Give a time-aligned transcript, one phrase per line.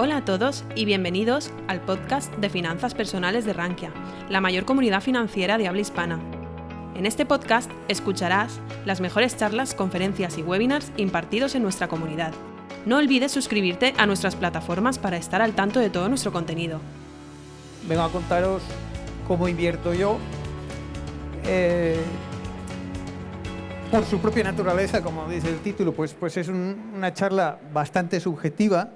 [0.00, 3.90] Hola a todos y bienvenidos al podcast de Finanzas Personales de Rankia,
[4.28, 6.20] la mayor comunidad financiera de habla hispana.
[6.94, 12.32] En este podcast escucharás las mejores charlas, conferencias y webinars impartidos en nuestra comunidad.
[12.86, 16.78] No olvides suscribirte a nuestras plataformas para estar al tanto de todo nuestro contenido.
[17.88, 18.62] Vengo a contaros
[19.26, 20.18] cómo invierto yo.
[21.42, 21.98] Eh,
[23.90, 28.90] por su propia naturaleza, como dice el título, pues, pues es una charla bastante subjetiva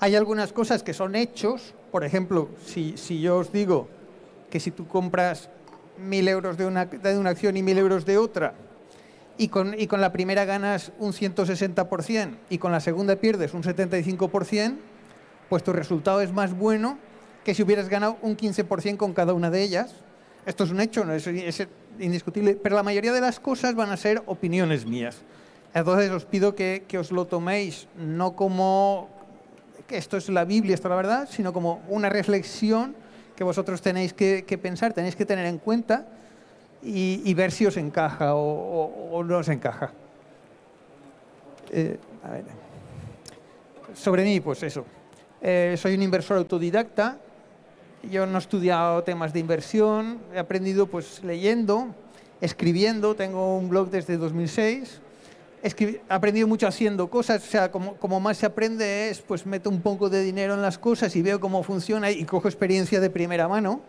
[0.00, 3.88] hay algunas cosas que son hechos, por ejemplo, si, yo os digo
[4.50, 5.48] que si tú compras
[5.98, 8.54] mil euros de una, de una acción y mil euros de otra,
[9.36, 13.62] y con, y con la primera ganas un 160% y con la segunda pierdes un
[13.62, 14.76] 75%,
[15.48, 16.98] pues tu resultado es más bueno
[17.44, 19.94] que si hubieras ganado un 15% con cada una de ellas.
[20.44, 21.68] Esto es un hecho, es, es
[21.98, 25.22] indiscutible, pero la mayoría de las cosas van a ser opiniones mías.
[25.74, 29.08] Entonces os pido que, que os lo toméis no como
[29.88, 32.94] que esto es la Biblia, esto es la verdad, sino como una reflexión
[33.34, 36.06] que vosotros tenéis que, pensar, tenéis que tener en cuenta
[36.82, 39.90] y, ver si os encaja o, no os encaja.
[41.72, 41.98] Eh,
[43.94, 44.84] Sobre mí, pues eso.
[45.40, 47.18] Eh, soy un inversor autodidacta.
[48.10, 51.94] Yo no he estudiado temas de inversión, he aprendido pues leyendo,
[52.40, 53.16] escribiendo.
[53.16, 55.00] Tengo un blog desde 2006
[55.62, 59.80] he aprendido mucho haciendo cosas, o sea, como, más se aprende es, pues meto un
[59.80, 63.48] poco de dinero en las cosas y veo cómo funciona y cojo experiencia de primera
[63.48, 63.80] mano.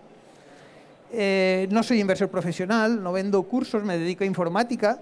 [1.11, 5.00] Eh, no soy inversor profesional, no vendo cursos, me dedico a informática,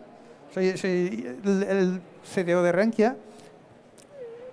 [0.54, 2.02] soy, el,
[2.34, 3.16] CDO de Rankia.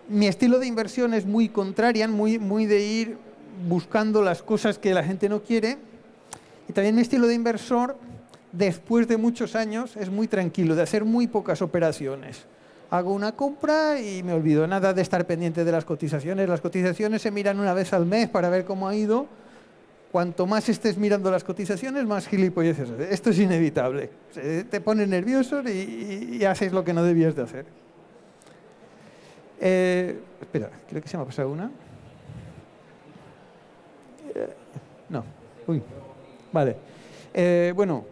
[0.08, 3.18] Mi estilo de inversión es muy contrarian, muy, muy de ir
[3.68, 5.78] buscando las cosas que la gente no quiere.
[6.68, 7.96] Y también mi estilo de inversor
[8.56, 12.46] después de muchos años, es muy tranquilo, de hacer muy pocas operaciones.
[12.90, 16.48] Hago una compra y me olvido nada de estar pendiente de las cotizaciones.
[16.48, 19.26] Las cotizaciones se miran una vez al mes para ver cómo ha ido.
[20.12, 22.88] Cuanto más estés mirando las cotizaciones, más gilipolleces.
[23.10, 24.10] Esto es inevitable.
[24.70, 27.66] Te pones nervioso y, haces lo que no debías de hacer.
[29.60, 31.70] Eh, espera, creo que se me ha pasado una.
[34.34, 34.54] Eh,
[35.08, 35.24] no.
[36.52, 36.76] Vale.
[37.32, 38.04] Eh, bueno,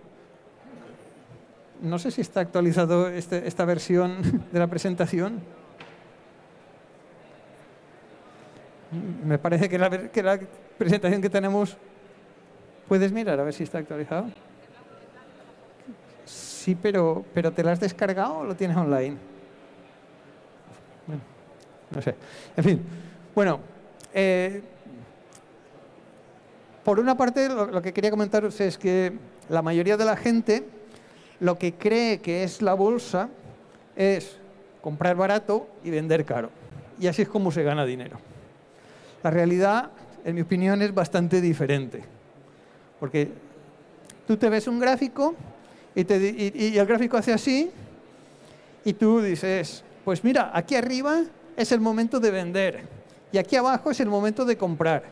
[1.82, 5.40] no sé si está actualizado este, esta versión de la presentación.
[9.24, 10.40] Me parece que la,
[10.78, 11.76] presentación que tenemos...
[12.88, 14.26] ¿Puedes mirar a ver si está actualizado?
[16.24, 19.16] Sí, pero, pero ¿te la has descargado o lo tienes online?
[21.90, 22.14] no sé.
[22.56, 22.82] En fin,
[23.34, 23.60] bueno,
[24.14, 24.62] eh,
[26.84, 29.12] por una parte lo que quería comentaros es que
[29.48, 30.66] la mayoría de la gente
[31.42, 33.28] lo que cree que es la bolsa
[33.96, 34.38] es
[34.80, 36.50] comprar barato y vender caro.
[37.00, 38.16] Y así es como se gana dinero.
[39.24, 39.90] La realidad,
[40.24, 42.04] en mi opinión, es bastante diferente.
[43.00, 43.28] Porque
[44.24, 45.34] tú te ves un gráfico
[45.96, 47.72] y, el gráfico hace así
[48.84, 51.22] y tú dices, pues mira, aquí arriba
[51.56, 52.82] es el momento de vender
[53.32, 55.02] y aquí abajo es el momento de comprar.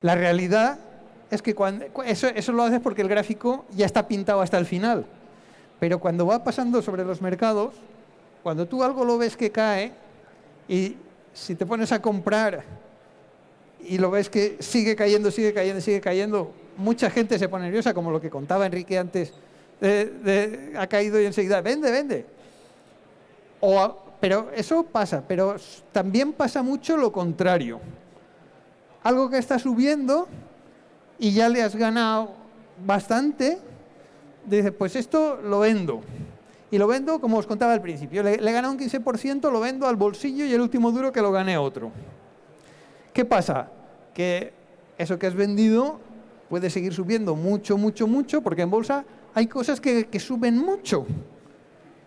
[0.00, 0.78] La realidad
[1.30, 5.04] es que cuando, eso, lo haces porque el gráfico ya está pintado hasta el final.
[5.78, 7.74] Pero cuando va pasando sobre los mercados,
[8.42, 9.92] cuando tú algo lo ves que cae
[10.68, 10.96] y
[11.32, 12.64] si te pones a comprar
[13.80, 17.94] y lo ves que sigue cayendo, sigue cayendo, sigue cayendo, mucha gente se pone nerviosa,
[17.94, 19.32] como lo que contaba Enrique antes,
[20.76, 22.26] ha caído y enseguida, vende, vende.
[24.18, 25.56] pero eso pasa, pero
[25.92, 27.80] también pasa mucho lo contrario.
[29.04, 30.26] Algo que está subiendo
[31.18, 32.34] y ya le has ganado
[32.84, 33.58] bastante,
[34.46, 36.00] dice, pues esto lo vendo.
[36.70, 39.86] Y lo vendo, como os contaba al principio, le, le gana un 15%, lo vendo
[39.86, 41.90] al bolsillo y el último duro que lo gane otro.
[43.12, 43.70] ¿Qué pasa?
[44.14, 44.52] Que
[44.98, 45.98] eso que has vendido
[46.48, 49.04] puede seguir subiendo mucho, mucho, mucho, porque en bolsa
[49.34, 51.06] hay cosas que, suben mucho.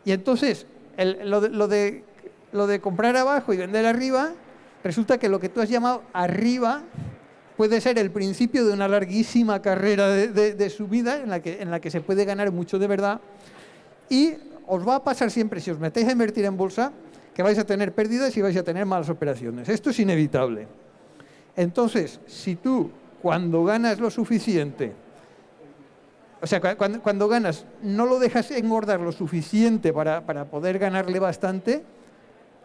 [0.05, 0.65] Y entonces,
[0.97, 4.31] lo de comprar abajo y vender arriba,
[4.83, 6.83] resulta que lo que tú has llamado arriba
[7.61, 11.69] puede ser el principio de una larguísima carrera de, su vida en la, que, en
[11.69, 13.21] la que se puede ganar mucho de verdad.
[14.09, 14.33] Y
[14.65, 16.91] os va a pasar siempre, si os metéis a invertir en bolsa,
[17.35, 19.69] que vais a tener pérdidas y vais a tener malas operaciones.
[19.69, 20.67] Esto es inevitable.
[21.55, 22.89] Entonces, si tú
[23.21, 24.93] cuando ganas lo suficiente,
[26.41, 31.19] o sea, cuando, cuando ganas no lo dejas engordar lo suficiente para, para poder ganarle
[31.19, 31.83] bastante,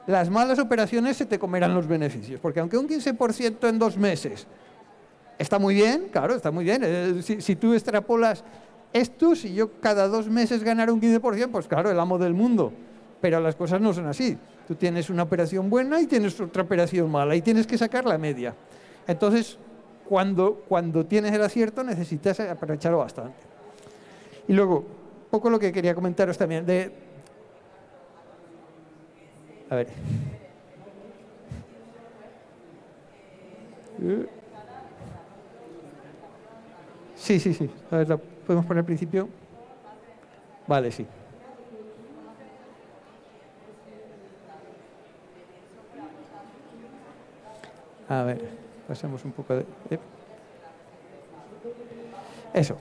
[0.06, 2.40] las malas operaciones se te comerán los beneficios.
[2.40, 4.46] Porque aunque un 15% en dos meses
[5.38, 6.82] Está muy bien, claro, está muy bien.
[6.84, 8.42] Eh, si, tú extrapolas
[8.92, 12.72] esto, si yo cada dos meses ganara un 15%, pues claro, el amo del mundo.
[13.20, 14.38] Pero las cosas no son así.
[14.66, 18.18] Tú tienes una operación buena y tienes otra operación mala y tienes que sacar la
[18.18, 18.54] media.
[19.06, 19.58] Entonces,
[20.08, 23.36] cuando, cuando tienes el acierto necesitas aprovecharlo bastante.
[24.48, 24.84] Y luego,
[25.30, 26.92] poco lo que quería comentaros también de...
[29.68, 29.88] A ver.
[37.16, 37.68] Sí, sí, sí.
[37.90, 39.28] A ver, podemos poner al principio.
[40.66, 41.06] Vale, sí.
[48.08, 48.40] A ver,
[48.86, 49.66] pasemos un poco de...
[52.54, 52.76] Eso,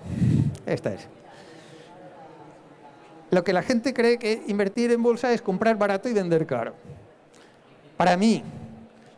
[0.65, 1.07] esta es.
[3.31, 6.75] Lo que la gente cree que invertir en bolsa es comprar barato y vender caro.
[7.97, 8.43] Para mí,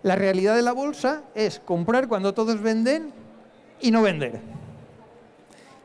[0.01, 3.11] la realidad de la bolsa es comprar cuando todos venden
[3.81, 4.39] y no vender.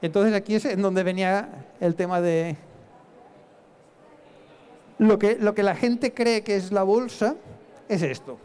[0.02, 1.48] Entonces aquí es en donde venía
[1.80, 2.56] el tema de
[4.98, 7.36] lo que, lo que la gente cree que es la bolsa
[7.88, 8.38] es esto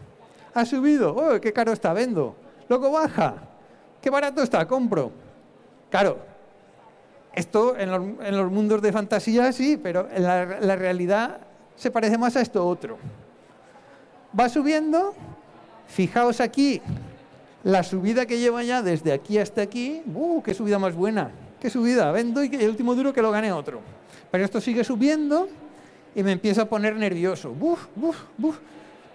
[0.58, 2.36] ha subido, oh, qué caro está, vendo.
[2.68, 3.36] Luego baja,
[4.02, 5.12] qué barato está, compro.
[5.92, 6.18] Claro,
[7.34, 11.42] esto en los, mundos de fantasía sí, pero en la, realidad
[11.76, 12.98] se parece más a esto otro.
[14.38, 15.14] Va subiendo,
[15.86, 16.82] fijaos aquí,
[17.64, 21.30] la subida que lleva ya desde aquí hasta aquí, ¡uh, qué subida más buena!
[21.60, 22.12] ¡Qué subida!
[22.12, 23.82] Vendo y el último duro que lo gane otro.
[24.32, 25.48] Pero esto sigue subiendo
[26.16, 27.52] y me empiezo a poner nervioso.
[27.52, 28.58] ¡Buf, buf, buf!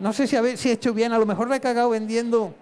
[0.03, 2.53] no sé si, he hecho bien, a lo mejor la he cagado vendiendo,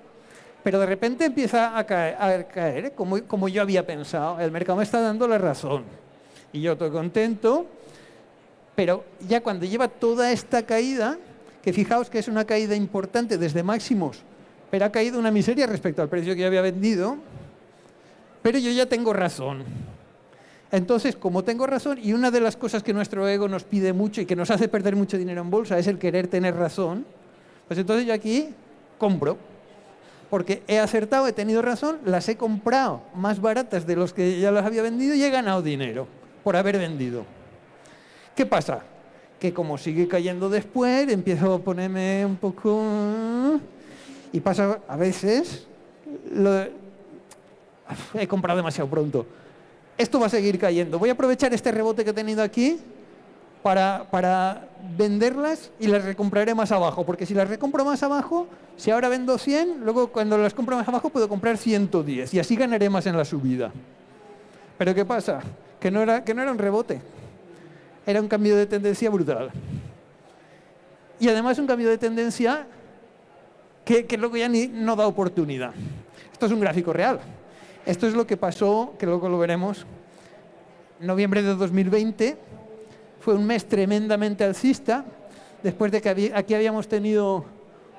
[0.63, 2.93] pero de repente empieza a caer, ¿eh?
[2.95, 4.39] como, como, yo había pensado.
[4.41, 5.85] El mercado me está dando la razón.
[6.53, 7.65] Y yo estoy contento,
[8.75, 11.17] pero ya cuando lleva toda esta caída,
[11.63, 14.19] que fijaos que es una caída importante desde máximos,
[14.71, 17.17] pero ha caído una miseria respecto al precio que yo había vendido,
[18.43, 19.65] pero yo ya tengo razón.
[20.73, 24.21] Entonces, como tengo razón, y una de las cosas que nuestro ego nos pide mucho
[24.21, 27.05] y que nos hace perder mucho dinero en bolsa es el querer tener razón,
[27.67, 28.51] pues entonces yo aquí
[28.99, 29.37] compro,
[30.29, 34.53] porque he acertado, he tenido razón, las he comprado más baratas de los que ya
[34.53, 36.07] las había vendido y he ganado dinero
[36.45, 37.25] por haber vendido.
[38.37, 38.83] ¿Qué pasa?
[39.41, 43.61] Que como sigue cayendo después, empiezo a ponerme un poco...
[44.33, 45.67] Y pasa a veces...
[48.15, 49.27] He comprado demasiado pronto.
[49.97, 50.99] Esto va a seguir cayendo.
[50.99, 52.81] Voy a aprovechar este rebote que he tenido aquí
[53.63, 57.05] para, venderlas y las recompraré más abajo.
[57.05, 58.47] Porque si las recompro más abajo,
[58.77, 62.57] si ahora vendo 100, luego cuando las compro más abajo puedo comprar 110 y así
[62.57, 63.71] ganaré más en la subida.
[64.79, 65.41] Pero ¿qué pasa?
[65.79, 67.01] Que no era, que no era un rebote,
[68.07, 69.51] era un cambio de tendencia brutal.
[71.19, 72.67] Y además un cambio de tendencia
[73.85, 75.73] que, que luego ya ni, no da oportunidad.
[76.33, 77.21] Esto es un gráfico real.
[77.87, 79.87] Esto es lo que pasó, que luego lo veremos,
[81.01, 82.37] noviembre de 2020
[83.21, 85.05] fue un mes tremendamente alcista,
[85.63, 87.45] después de que aquí habíamos tenido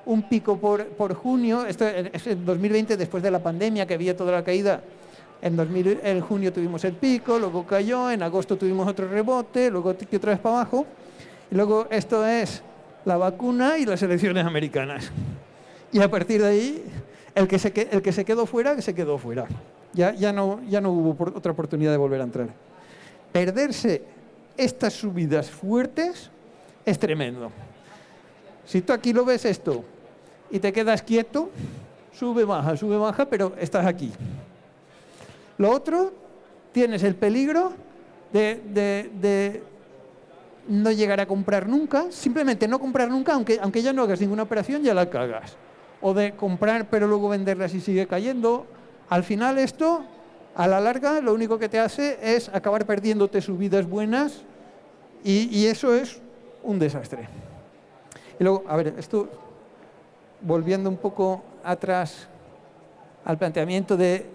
[0.06, 4.32] un pico por, junio, esto es en 2020 después de la pandemia que había toda
[4.32, 4.82] la caída,
[5.42, 9.90] en, 2000, en junio tuvimos el pico, luego cayó, en agosto tuvimos otro rebote, luego
[9.90, 10.86] otra vez para abajo,
[11.50, 12.64] y luego esto es
[13.06, 15.12] la vacuna y las elecciones americanas.
[15.92, 16.84] Y a partir de ahí,
[17.34, 19.48] el que se, el que se quedó fuera, que se quedó fuera.
[19.94, 22.50] Ya, ya, no, ya no hubo otra oportunidad de volver a entrar.
[23.32, 24.04] Perderse
[24.58, 26.30] estas subidas fuertes
[26.86, 27.52] es tremendo.
[28.66, 29.84] Si tú aquí lo ves esto
[30.50, 31.50] y te quedas quieto,
[32.14, 34.12] sube, baja, sube, baja, pero estás aquí.
[35.58, 36.14] Lo otro,
[36.72, 37.74] tienes el peligro
[38.32, 39.62] de,
[40.68, 44.44] no llegar a comprar nunca, simplemente no comprar nunca, aunque, aunque ya no hagas ninguna
[44.44, 45.56] operación, ya la cagas.
[46.02, 48.66] O de comprar pero luego venderla si sigue cayendo.
[49.12, 50.06] Al final esto
[50.56, 54.42] a la larga lo único que te hace es acabar perdiéndote subidas buenas
[55.22, 56.22] y, eso es
[56.64, 57.28] un desastre.
[58.40, 59.28] Y luego, a ver, esto,
[60.40, 62.30] volviendo un poco atrás
[63.26, 64.26] al planteamiento de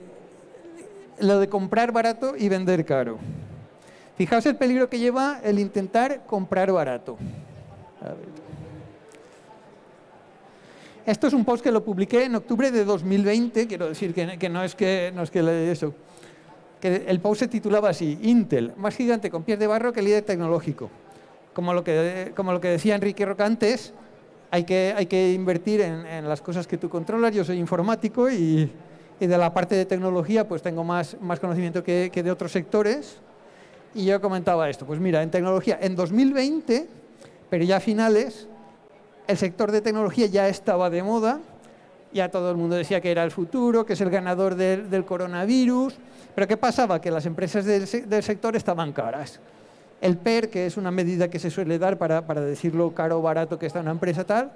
[1.20, 3.16] lo de comprar barato y vender caro.
[4.18, 7.16] Fijaos el peligro que lleva el intentar comprar barato.
[11.06, 14.64] Esto es un post que lo publiqué en octubre de 2020, quiero decir que, no
[14.64, 15.94] es que no es que eso,
[16.80, 20.24] que el post se titulaba así, Intel, más gigante con pies de barro que líder
[20.24, 20.90] tecnológico.
[21.54, 23.94] Como lo que, como lo que decía Enrique Roca antes,
[24.50, 27.32] hay que, hay que invertir en, las cosas que tú controlas.
[27.32, 28.68] Yo soy informático y,
[29.20, 32.50] y, de la parte de tecnología pues tengo más, más conocimiento que, que de otros
[32.50, 33.18] sectores.
[33.94, 36.88] Y yo comentaba esto, pues mira, en tecnología, en 2020,
[37.48, 38.48] pero ya a finales,
[39.26, 41.40] el sector de tecnología ya estaba de moda,
[42.12, 45.94] ya todo el mundo decía que era el futuro, que es el ganador del, coronavirus,
[46.34, 47.00] pero ¿qué pasaba?
[47.00, 47.86] Que las empresas del,
[48.22, 49.40] sector estaban caras.
[50.00, 53.22] el PER, que es una medida que se suele dar para, decir lo caro o
[53.22, 54.52] barato que está una empresa tal,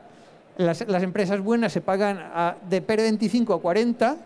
[0.56, 4.16] las, empresas buenas se pagan de PER 25 a 40,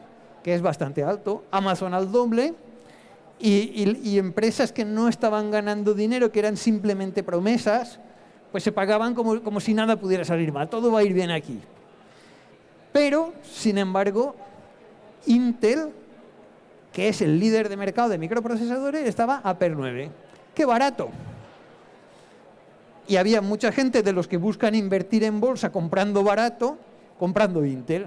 [0.42, 2.54] que es bastante alto, Amazon al doble,
[3.40, 7.98] y, empresas que no estaban ganando dinero, que eran simplemente promesas,
[8.54, 11.32] pues se pagaban como, como si nada pudiera salir mal, todo va a ir bien
[11.32, 11.58] aquí.
[12.92, 14.36] Pero, sin embargo,
[15.26, 15.88] Intel,
[16.92, 20.10] que es el líder de mercado de microprocesadores, estaba a PER 9.
[20.54, 21.08] ¡Qué barato!
[23.08, 26.78] Y había mucha gente de los que buscan invertir en bolsa comprando barato,
[27.18, 28.06] comprando Intel.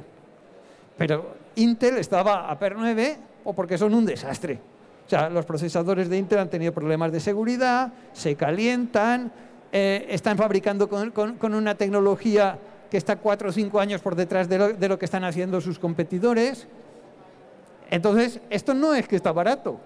[0.97, 4.61] Pero Intel estaba a PER 9 o porque son un desastre.
[5.05, 9.33] O sea, los procesadores de Intel han tenido problemas de seguridad, se calientan,
[9.71, 12.57] eh, están fabricando con, una tecnología
[12.89, 16.67] que está cuatro o cinco años por detrás de lo, que están haciendo sus competidores.
[17.89, 19.79] Entonces, esto no es que está barato,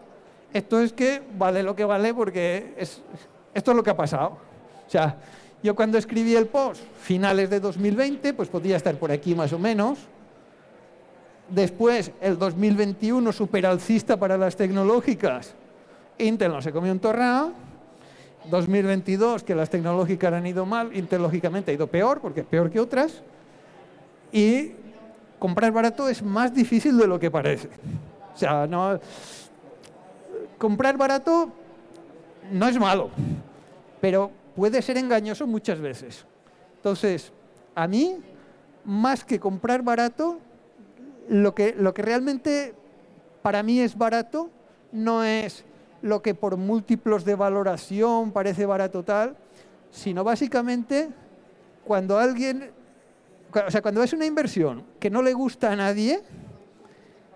[0.53, 3.01] esto es que vale lo que vale porque es,
[3.53, 4.37] esto es lo que ha pasado.
[4.87, 5.17] O sea,
[5.63, 9.59] yo cuando escribí el post, finales de 2020, pues podía estar por aquí más o
[9.59, 9.99] menos.
[11.49, 15.53] Después, el 2021, superalcista para las tecnológicas.
[16.17, 17.51] Intel no se comió un torrado.
[18.45, 22.69] 2022, que las tecnológicas han ido mal, Intel lógicamente ha ido peor, porque es peor
[22.69, 23.21] que otras.
[24.31, 24.71] Y
[25.39, 27.69] comprar barato es más difícil de lo que parece.
[28.33, 28.99] O sea, no,
[30.57, 31.51] comprar barato
[32.51, 33.09] no es malo,
[33.99, 36.25] pero puede ser engañoso muchas veces.
[36.77, 37.31] Entonces,
[37.75, 38.17] a mí,
[38.85, 40.39] más que comprar barato,
[41.29, 42.73] lo que, lo que realmente
[43.41, 44.49] para mí es barato
[44.91, 45.63] no es
[46.01, 49.35] lo que por múltiplos de valoración parece barato tal,
[49.91, 51.09] sino básicamente
[51.85, 52.71] cuando alguien
[53.67, 56.21] o sea, cuando es una inversión que no le gusta a nadie,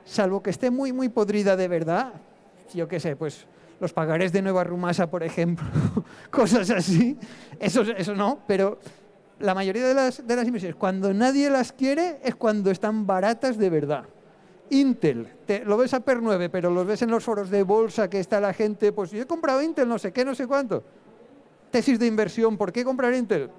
[0.06, 2.14] salvo que esté muy, muy podrida de verdad,
[2.74, 3.46] yo qué sé, pues
[3.80, 5.66] los pagarés de Nueva Rumasa, por ejemplo,
[6.32, 7.18] cosas así,
[7.60, 8.80] eso, eso no, pero
[9.40, 13.58] la mayoría de las, de las inversiones, cuando nadie las quiere, es cuando están baratas
[13.58, 14.06] de verdad.
[14.70, 18.10] Intel, te, lo ves a PER 9, pero lo ves en los foros de bolsa
[18.10, 20.84] que está la gente, pues yo he comprado Intel, no sé qué, no sé cuánto.
[21.72, 23.50] Tesis de inversión, ¿por qué comprar Intel?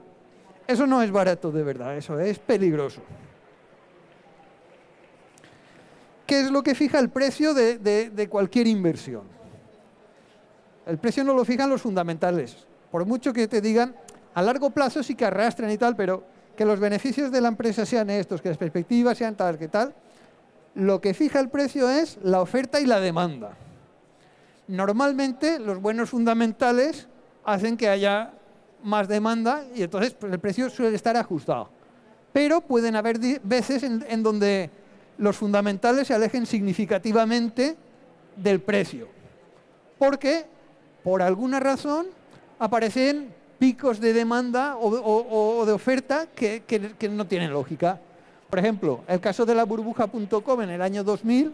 [0.66, 3.00] Eso no es barato de verdad, eso es peligroso.
[6.26, 9.22] ¿Qué es lo que fija el precio de, cualquier inversión?
[10.86, 12.66] El precio no lo fijan los fundamentales.
[12.90, 13.94] Por mucho que te digan,
[14.34, 16.25] a largo plazo sí que arrastran y tal, pero
[16.56, 19.94] que los beneficios de la empresa sean estos, que las perspectivas sean tal, que tal,
[20.76, 23.56] lo que fija el precio es la oferta y la demanda.
[24.68, 27.09] Normalmente los buenos fundamentales
[27.45, 28.33] hacen que haya
[28.83, 31.71] más demanda y entonces pues, el precio suele estar ajustado.
[32.33, 34.71] Pero pueden haber veces en, donde
[35.16, 37.76] los fundamentales se alejen significativamente
[38.37, 39.09] del precio.
[39.99, 40.45] Porque,
[41.02, 42.09] por alguna razón,
[42.59, 46.62] aparecen picos de demanda o, de oferta que,
[47.11, 47.99] no tienen lógica.
[48.48, 51.52] Por ejemplo, el caso de la burbuja.com en el año 2000,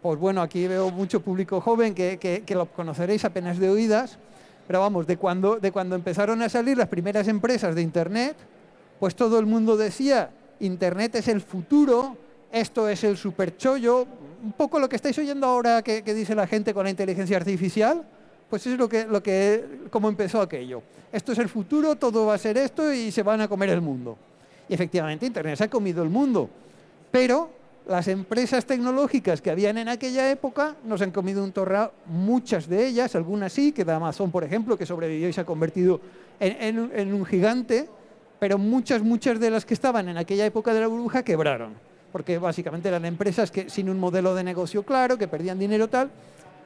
[0.00, 4.18] pues bueno, aquí veo mucho público joven que, lo conoceréis apenas de oídas,
[4.66, 8.36] pero vamos, de cuando, de cuando empezaron a salir las primeras empresas de Internet,
[9.00, 12.16] pues todo el mundo decía, Internet es el futuro,
[12.52, 14.06] esto es el superchollo,
[14.42, 18.04] un poco lo que estáis oyendo ahora que, dice la gente con la inteligencia artificial,
[18.48, 20.82] pues es lo que, lo que, como empezó aquello.
[21.12, 23.80] Esto es el futuro, todo va a ser esto y se van a comer el
[23.80, 24.16] mundo.
[24.70, 26.48] Y efectivamente Internet se ha comido el mundo,
[27.10, 27.50] pero
[27.88, 32.86] las empresas tecnológicas que habían en aquella época nos han comido un torrado, muchas de
[32.86, 36.00] ellas, algunas sí, que de Amazon, por ejemplo, que sobrevivió y se ha convertido
[36.38, 37.88] en, un gigante,
[38.38, 41.72] pero muchas, muchas de las que estaban en aquella época de la burbuja quebraron,
[42.12, 46.12] porque básicamente eran empresas que sin un modelo de negocio claro, que perdían dinero tal,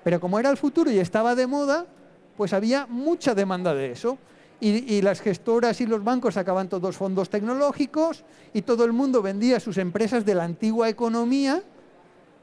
[0.05, 1.87] pero como era el futuro y estaba de moda,
[2.37, 4.19] pues había mucha demanda de eso
[4.61, 9.61] y, las gestoras y los bancos sacaban todos fondos tecnológicos y todo el mundo vendía
[9.61, 11.63] sus empresas de la antigua economía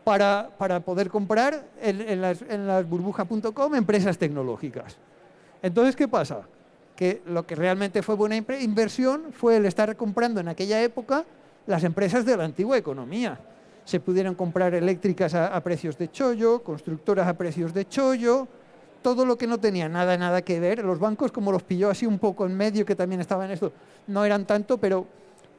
[0.04, 0.50] para,
[0.86, 2.40] poder comprar en, las,
[2.88, 4.98] burbuja.com empresas tecnológicas.
[5.62, 6.42] Entonces, ¿qué pasa?
[6.96, 11.26] Que lo que realmente fue buena inversión fue el estar comprando en aquella época
[11.66, 13.40] las empresas de la antigua economía.
[13.86, 18.48] Se pudieron comprar eléctricas a precios de chollo, constructoras a precios de chollo,
[19.02, 20.84] todo lo que no tenía nada, nada que ver.
[20.84, 23.72] Los bancos, como los pilló así un poco en medio, que también estaban en esto,
[24.08, 25.06] no eran tanto, pero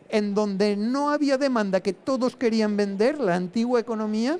[0.08, 4.38] en donde no había demanda, que todos querían vender, la antigua economía,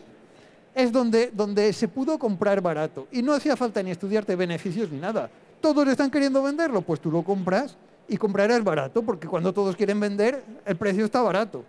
[0.75, 3.09] es donde, donde se pudo comprar barato.
[3.11, 5.31] Y no hacía falta ni estudiarte beneficios ni nada.
[5.61, 7.77] Todos están queriendo venderlo, pues tú lo compras
[8.09, 11.65] y comprarás barato, porque cuando todos quieren vender, el precio está barato.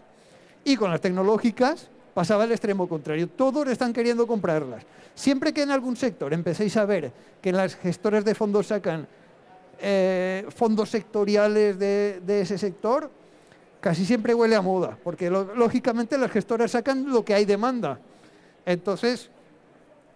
[0.66, 3.28] Y con las tecnológicas, pasaba al extremo contrario.
[3.28, 4.84] Todos están queriendo comprarlas.
[5.16, 9.08] Siempre que en algún sector empecéis a ver que las gestoras de fondos sacan
[9.80, 13.12] eh, fondos sectoriales de, ese sector,
[13.80, 18.00] casi siempre huele a moda, porque lógicamente las gestoras sacan lo que hay demanda.
[18.66, 19.30] Entonces,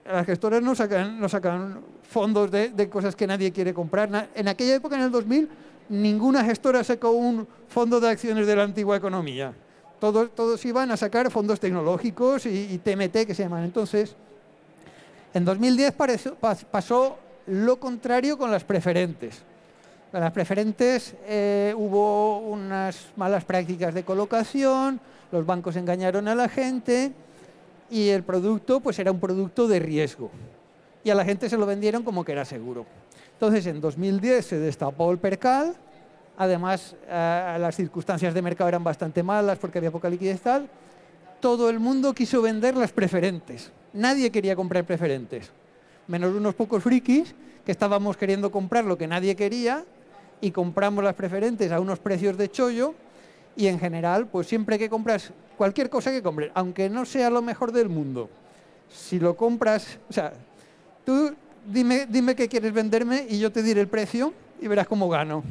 [0.05, 4.29] las gestoras no sacan, no sacan fondos de, de cosas que nadie quiere comprar.
[4.33, 5.49] En aquella época, en el 2000,
[5.89, 9.53] ninguna gestora sacó un fondo de acciones de la antigua economía.
[9.99, 13.63] Todos, todos iban a sacar fondos tecnológicos y, y TMT, que se llaman.
[13.63, 14.15] Entonces,
[15.33, 19.43] en 2010 pareció, pasó lo contrario con las preferentes.
[20.11, 24.99] Con las preferentes eh, hubo unas malas prácticas de colocación,
[25.31, 27.11] los bancos engañaron a la gente
[27.89, 30.31] y el producto pues era un producto de riesgo.
[31.03, 32.85] Y a la gente se lo vendieron como que era seguro.
[33.33, 35.75] Entonces en 2010 se destapó el percal,
[36.37, 40.69] además las circunstancias de mercado eran bastante malas porque había poca liquidez tal,
[41.39, 43.71] todo el mundo quiso vender las preferentes.
[43.93, 45.51] Nadie quería comprar preferentes,
[46.07, 47.33] menos unos pocos frikis
[47.65, 49.83] que estábamos queriendo comprar lo que nadie quería
[50.39, 52.93] y compramos las preferentes a unos precios de chollo
[53.55, 57.41] y en general, pues siempre que compras cualquier cosa que compres, aunque no sea lo
[57.41, 58.29] mejor del mundo,
[58.89, 60.31] si lo compras, o sea,
[61.03, 61.33] tú
[61.65, 65.43] dime, dime qué quieres venderme y yo te diré el precio y verás cómo gano.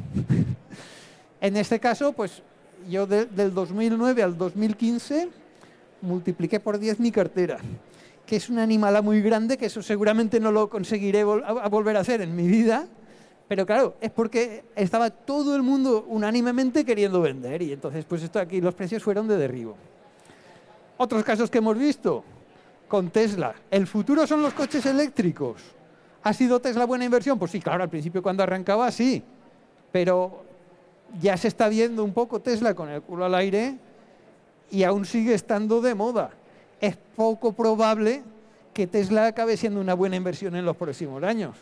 [1.47, 2.43] En este caso, pues
[2.91, 5.29] yo de, del 2009 al 2015
[6.03, 7.59] multipliqué por 10 mi cartera,
[8.27, 12.21] que es una animala muy grande, que eso seguramente no lo conseguiré volver a hacer
[12.21, 12.89] en mi vida,
[13.47, 18.41] pero claro, es porque estaba todo el mundo unánimemente queriendo vender y entonces pues esto
[18.41, 19.77] aquí los precios fueron de derribo.
[20.97, 22.25] Otros casos que hemos visto
[22.89, 23.55] con Tesla.
[23.71, 25.63] ¿El futuro son los coches eléctricos?
[26.25, 27.39] ¿Ha sido Tesla buena inversión?
[27.39, 29.23] Pues sí, claro, al principio cuando arrancaba sí,
[29.93, 30.46] pero
[31.21, 33.77] ya se está viendo un poco Tesla con el culo al aire
[34.71, 36.31] y aún sigue estando de moda.
[36.81, 38.23] Es poco probable
[38.75, 41.57] que Tesla acabe siendo una buena inversión en los próximos años,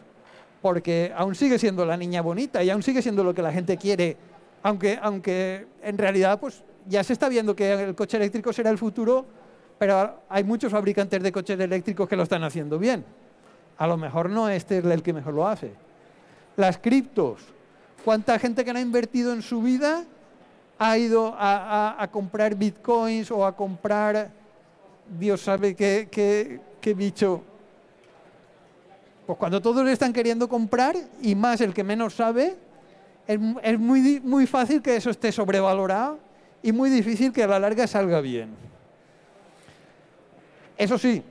[0.60, 3.76] porque aún sigue siendo la niña bonita y aún sigue siendo lo que la gente
[3.76, 4.16] quiere,
[4.62, 8.78] aunque, aunque en realidad pues, ya se está viendo que el coche eléctrico será el
[8.78, 9.24] futuro,
[9.78, 13.04] pero hay muchos fabricantes de coches eléctricos que lo están haciendo bien.
[13.78, 15.72] A lo mejor no es Tesla el que mejor lo hace.
[16.57, 17.53] Las criptos.
[18.04, 20.04] ¿Cuánta gente que no ha invertido en su vida
[20.78, 24.30] ha ido a, comprar bitcoins o a comprar,
[25.18, 26.60] Dios sabe qué,
[26.96, 27.42] bicho.
[29.26, 32.56] Pues cuando todos están queriendo comprar, y más el que menos sabe,
[33.26, 36.18] es, es muy, muy fácil que eso esté sobrevalorado
[36.62, 38.50] y muy difícil que a la larga salga bien.
[40.76, 41.22] Eso sí,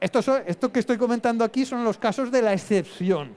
[0.00, 3.32] esto, esto, que estoy comentando aquí son los casos de la excepción.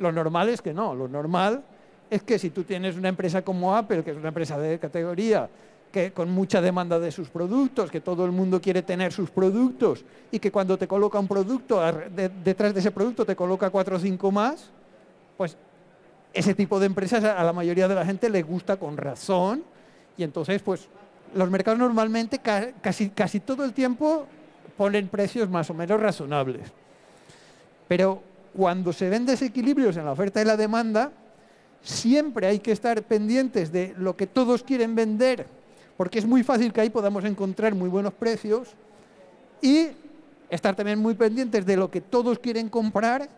[0.00, 1.62] Lo normal es que no, lo normal
[2.08, 5.48] es que si tú tienes una empresa como Apple, que es una empresa de categoría,
[5.92, 10.04] que con mucha demanda de sus productos, que todo el mundo quiere tener sus productos
[10.30, 13.96] y que cuando te coloca un producto, de, detrás de ese producto te coloca cuatro
[13.96, 14.70] o cinco más,
[15.36, 15.56] pues
[16.32, 19.62] ese tipo de empresas a la mayoría de la gente le gusta con razón
[20.16, 20.88] y entonces pues
[21.34, 24.26] los mercados normalmente ca casi, casi todo el tiempo
[24.78, 26.72] ponen precios más o menos razonables.
[27.86, 28.22] Pero
[28.56, 31.12] cuando se ven desequilibrios en la oferta y la demanda,
[31.82, 35.46] siempre hay que estar pendientes de lo que todos quieren vender,
[35.96, 38.74] porque es muy fácil que ahí podamos encontrar muy buenos precios,
[39.62, 39.88] y
[40.48, 43.28] estar también muy pendientes de lo que todos quieren comprar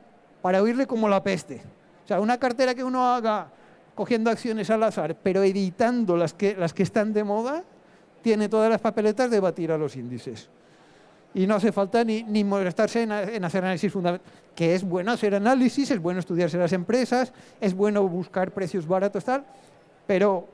[0.40, 1.62] para oírle como la peste.
[2.04, 3.48] O sea, una cartera que uno haga
[3.94, 7.64] cogiendo acciones al azar, pero editando las que, las que están de moda,
[8.22, 10.48] tiene todas las papeletas de batir a los índices.
[11.34, 15.12] Y no hace falta ni, ni molestarse en, en, hacer análisis fundamental, que es bueno
[15.12, 19.44] hacer análisis, es bueno estudiarse las empresas, es bueno buscar precios baratos, tal,
[20.06, 20.46] pero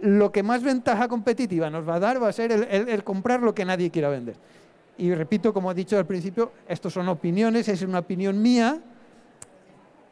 [0.00, 3.04] lo que más ventaja competitiva nos va a dar va a ser el, el, el
[3.04, 4.34] comprar lo que nadie quiera vender.
[4.98, 8.80] Y repito, como he dicho al principio, estos son opiniones, es una opinión mía,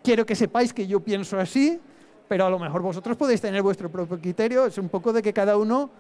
[0.03, 1.81] quiero que sepáis que yo pienso así,
[2.29, 5.33] pero a lo mejor vosotros podéis tener vuestro propio criterio, es un poco de que
[5.33, 5.91] cada uno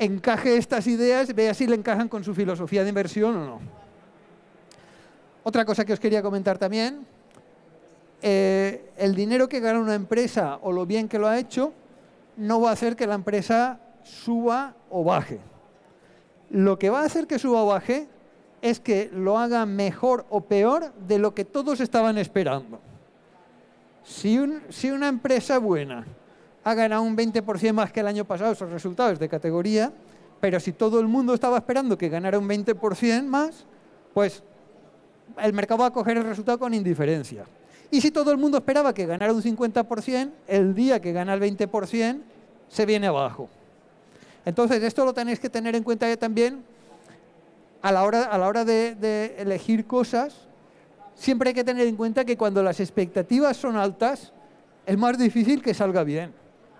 [0.00, 3.60] encaje estas ideas, vea si le encajan con su filosofía de inversión o no.
[5.44, 7.06] Otra cosa que os quería comentar también,
[8.22, 11.72] eh, el dinero que gana una empresa o lo bien que lo ha hecho,
[12.36, 15.38] no va a hacer que la empresa suba o baje.
[16.48, 18.08] Lo que va a hacer que suba o baje
[18.62, 22.80] es que lo haga mejor o peor de lo que todos estaban esperando.
[24.02, 26.06] Si, un, si una empresa buena
[26.64, 29.92] ha ganado un 20% más que el año pasado, esos resultados de categoría,
[30.40, 33.64] pero si todo el mundo estaba esperando que ganara un 20% más,
[34.14, 34.42] pues
[35.38, 37.44] el mercado va a coger el resultado con indiferencia.
[37.90, 41.40] Y si todo el mundo esperaba que ganara un 50%, el día que gana el
[41.40, 42.20] 20%
[42.68, 43.48] se viene abajo.
[44.44, 46.62] Entonces, esto lo tenéis que tener en cuenta también
[47.82, 50.34] a la hora, a la hora de, de elegir cosas.
[51.14, 54.32] siempre hay que tener en cuenta que cuando las expectativas son altas,
[54.86, 56.32] es más difícil que salga bien.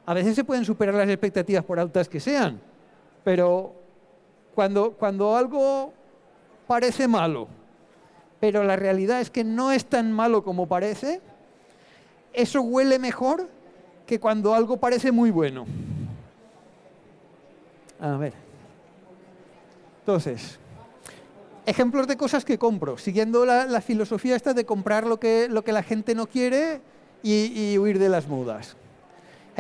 [0.06, 2.60] A veces se pueden superar las expectativas por altas que sean,
[3.22, 3.72] pero
[4.54, 5.92] cuando, cuando algo
[6.66, 7.48] parece malo,
[8.40, 11.20] pero la realidad es que no es tan malo como parece,
[12.32, 13.48] eso huele mejor
[14.06, 15.66] que cuando algo parece muy bueno.
[18.00, 18.32] A ver.
[20.00, 20.58] Entonces,
[21.66, 25.72] ejemplos de cosas que compro, siguiendo la, filosofía esta de comprar lo que, lo que
[25.72, 26.80] la gente no quiere
[27.22, 28.76] y, huir de las mudas.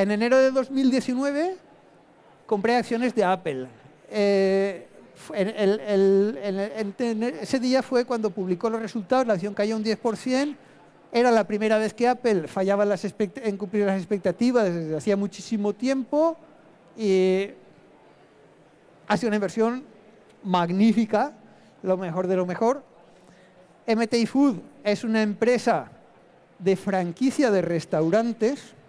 [0.00, 1.56] En enero de 2019
[2.46, 3.66] compré acciones de Apple.
[4.10, 4.86] Eh,
[7.42, 10.56] ese día fue cuando publicó los resultados, la acción cayó un 10%.
[11.12, 16.38] Era la primera vez que Apple fallaba en cumplir las expectativas desde hacía muchísimo tiempo
[16.96, 17.48] y
[19.06, 19.84] ha sido una inversión
[20.44, 21.34] magnífica,
[21.82, 22.82] lo mejor de lo mejor.
[23.86, 25.90] MTI Food es una empresa
[26.58, 28.79] de franquicia de restaurantes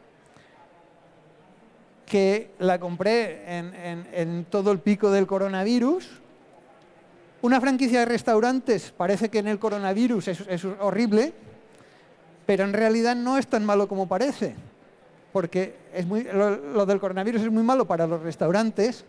[2.11, 6.09] que la compré en, todo el pico del coronavirus.
[7.41, 11.31] Una franquicia de restaurantes parece que en el coronavirus es, horrible,
[12.45, 14.55] pero en realidad no es tan malo como parece,
[15.31, 15.73] porque
[16.73, 19.05] lo del coronavirus es muy malo para los restaurantes,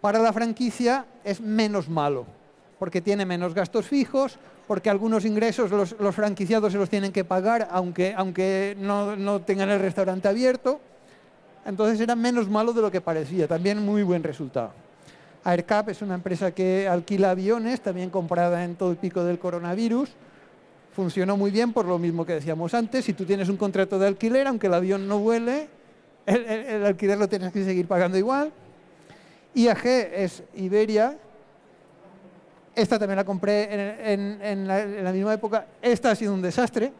[0.00, 2.24] para la franquicia es menos malo,
[2.78, 7.66] porque tiene menos gastos fijos, porque algunos ingresos los, franquiciados se los tienen que pagar
[7.72, 10.80] aunque, aunque no, tengan el restaurante abierto.
[11.68, 14.72] Entonces era menos malo de lo que parecía, también muy buen resultado.
[15.44, 20.08] AirCap es una empresa que alquila aviones, también comprada en todo el pico del coronavirus.
[20.96, 23.04] Funcionó muy bien por lo mismo que decíamos antes.
[23.04, 25.68] Si tú tienes un contrato de alquiler, aunque el avión no vuele,
[26.24, 28.50] el, alquiler lo tienes que seguir pagando igual.
[29.54, 31.18] IAG es Iberia,
[32.74, 35.66] esta también la compré en, la, misma época.
[35.82, 36.92] Esta ha sido un desastre.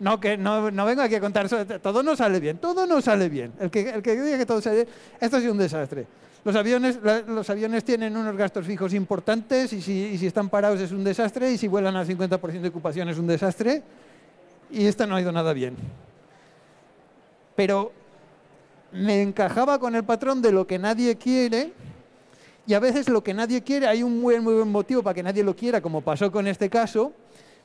[0.00, 1.48] No, que no, vengo aquí a contar
[1.80, 2.58] Todo no sale bien.
[2.58, 3.52] Todo no sale bien.
[3.60, 4.88] El que, el que diga que todo sale bien,
[5.20, 6.06] esto ha sido un desastre.
[6.44, 10.80] Los aviones, los aviones tienen unos gastos fijos importantes y si, y si están parados
[10.80, 13.82] es un desastre y si vuelan al 50% de ocupación es un desastre.
[14.70, 15.76] Y esta no ha ido nada bien.
[17.56, 17.92] Pero
[18.92, 21.72] me encajaba con el patrón de lo que nadie quiere
[22.66, 25.22] y a veces lo que nadie quiere, hay un muy, muy buen motivo para que
[25.22, 27.12] nadie lo quiera, como pasó con este caso,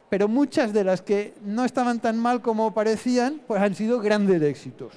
[0.09, 4.41] pero muchas de las que no estaban tan mal como parecían, pues han sido grandes
[4.41, 4.93] éxitos.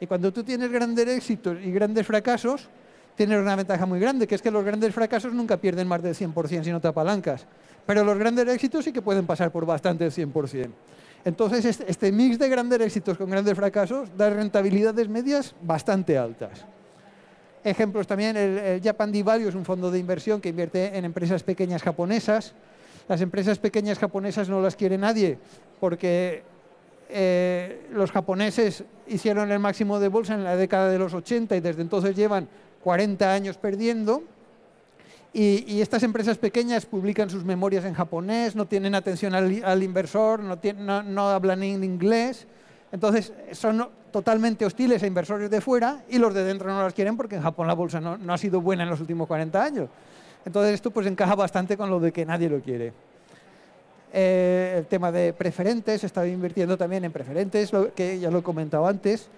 [0.00, 2.68] Y cuando tú tienes grandes éxitos y grandes fracasos,
[3.16, 6.14] tienes una ventaja muy grande, que es que los grandes fracasos nunca pierden más del
[6.14, 7.46] 100% si no te apalancas.
[7.84, 10.70] Pero los grandes éxitos sí que pueden pasar por bastante el 100%.
[11.24, 16.64] Entonces, este, este mix de grandes éxitos con grandes fracasos da rentabilidades medias bastante altas.
[17.62, 21.82] Ejemplos también, el, Japan Divario es un fondo de inversión que invierte en empresas pequeñas
[21.82, 22.54] japonesas.
[23.10, 25.36] Las empresas pequeñas japonesas no las quiere nadie
[25.80, 26.44] porque
[27.08, 31.60] eh, los japoneses hicieron el máximo de bolsa en la década de los 80 y
[31.60, 32.46] desde entonces llevan
[32.84, 34.22] 40 años perdiendo.
[35.32, 41.30] Y, estas empresas pequeñas publican sus memorias en japonés, no tienen atención al, inversor, no,
[41.30, 42.46] hablan en inglés.
[42.92, 47.16] Entonces son totalmente hostiles a inversores de fuera y los de dentro no las quieren
[47.16, 49.88] porque en Japón la bolsa no, ha sido buena en los últimos 40 años.
[50.44, 52.92] Entonces esto pues encaja bastante con lo de que nadie lo quiere.
[54.12, 58.86] Eh, el tema de preferentes, estaba invirtiendo también en preferentes, que ya lo he comentado
[58.86, 59.28] antes,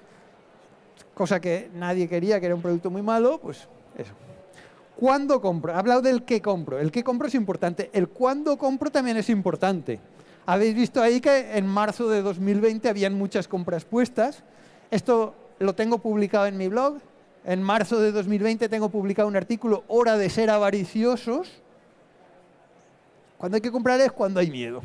[1.14, 4.12] cosa que nadie quería, que era un producto muy malo, pues eso.
[4.96, 5.72] ¿Cuándo compro?
[5.72, 6.78] He hablado del qué compro.
[6.78, 7.90] El qué compro es importante.
[7.92, 9.98] El cuándo compro también es importante.
[10.46, 14.42] Habéis visto ahí que en marzo de 2020 habían muchas compras puestas
[14.92, 16.98] esto lo tengo publicado en mi blog.
[17.44, 21.50] En marzo de 2020 tengo publicado un artículo, Hora de ser avariciosos.
[23.36, 24.80] Cuando hay que comprar es cuando hay miedo.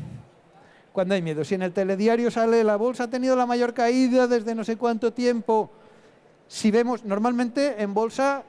[0.92, 1.44] Cuando hay miedo.
[1.44, 4.76] Si en el telediario sale la bolsa ha tenido la mayor caída desde no sé
[4.76, 5.70] cuánto tiempo.
[6.48, 8.44] Si vemos, normalmente en bolsa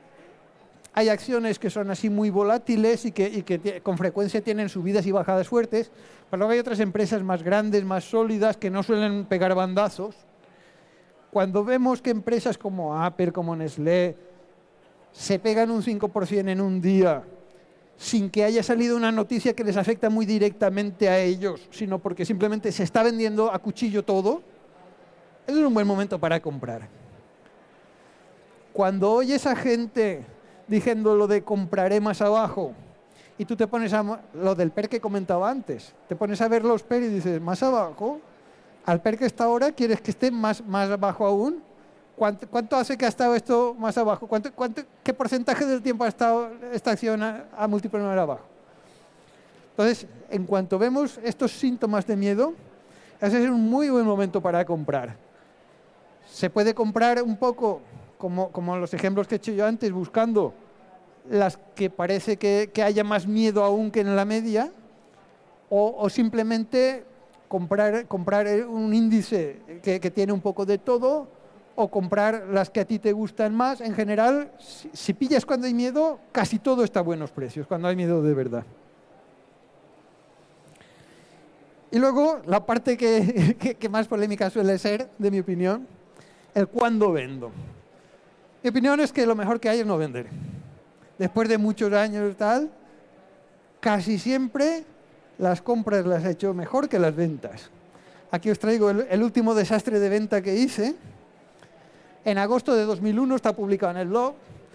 [0.94, 5.06] hay acciones que son así muy volátiles y que, y que, con frecuencia tienen subidas
[5.06, 5.90] y bajadas fuertes,
[6.30, 10.16] pero luego hay otras empresas más grandes, más sólidas, que no suelen pegar bandazos
[11.38, 14.16] cuando vemos que empresas como Apple, como Nestlé,
[15.12, 17.22] se pegan un 5% en un día
[17.96, 22.24] sin que haya salido una noticia que les afecta muy directamente a ellos, sino porque
[22.24, 24.42] simplemente se está vendiendo a cuchillo todo,
[25.46, 26.88] es un buen momento para comprar.
[28.72, 30.26] Cuando oyes a gente
[30.66, 32.72] diciendo lo de compraré más abajo,
[33.38, 36.64] y tú te pones a lo del PER que comentaba antes, te pones a ver
[36.64, 38.20] los PER y dices, más abajo,
[38.88, 41.62] al PER que está ahora, ¿quieres que esté más, más abajo aún?
[42.16, 44.26] ¿Cuánto, hace que ha estado esto más abajo?
[44.26, 44.50] ¿Cuánto,
[45.04, 48.46] qué porcentaje del tiempo ha estado esta acción a, a abajo?
[49.72, 52.54] Entonces, en cuanto vemos estos síntomas de miedo,
[53.20, 55.16] ese es un muy buen momento para comprar.
[56.26, 57.82] Se puede comprar un poco,
[58.16, 60.54] como, como los ejemplos que he hecho yo antes, buscando
[61.28, 64.72] las que parece que, haya más miedo aún que en la media,
[65.68, 67.04] o, simplemente
[67.48, 71.28] comprar, comprar un índice que, tiene un poco de todo,
[71.76, 73.80] o comprar las que a ti te gustan más.
[73.80, 77.96] En general, si, pillas cuando hay miedo, casi todo está a buenos precios, cuando hay
[77.96, 78.64] miedo de verdad.
[81.90, 85.86] Y luego, la parte que, que más polémica suele ser, de mi opinión,
[86.54, 87.50] el cuándo vendo.
[88.62, 90.26] Mi opinión es que lo mejor que hay es no vender
[91.18, 92.70] después de muchos años tal,
[93.80, 94.84] casi siempre
[95.38, 97.70] las compras las he hecho mejor que las ventas.
[98.30, 100.94] Aquí os traigo el, último desastre de venta que hice.
[102.24, 104.34] En agosto de 2001 está publicado en el blog.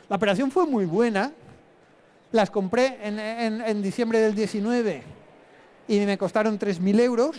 [0.09, 1.31] La operación fue muy buena.
[2.31, 5.03] Las compré en, diciembre del 19
[5.87, 7.35] y me costaron 3.000 euros.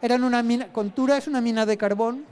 [0.00, 2.24] Eran una mina, Contura es una mina de carbón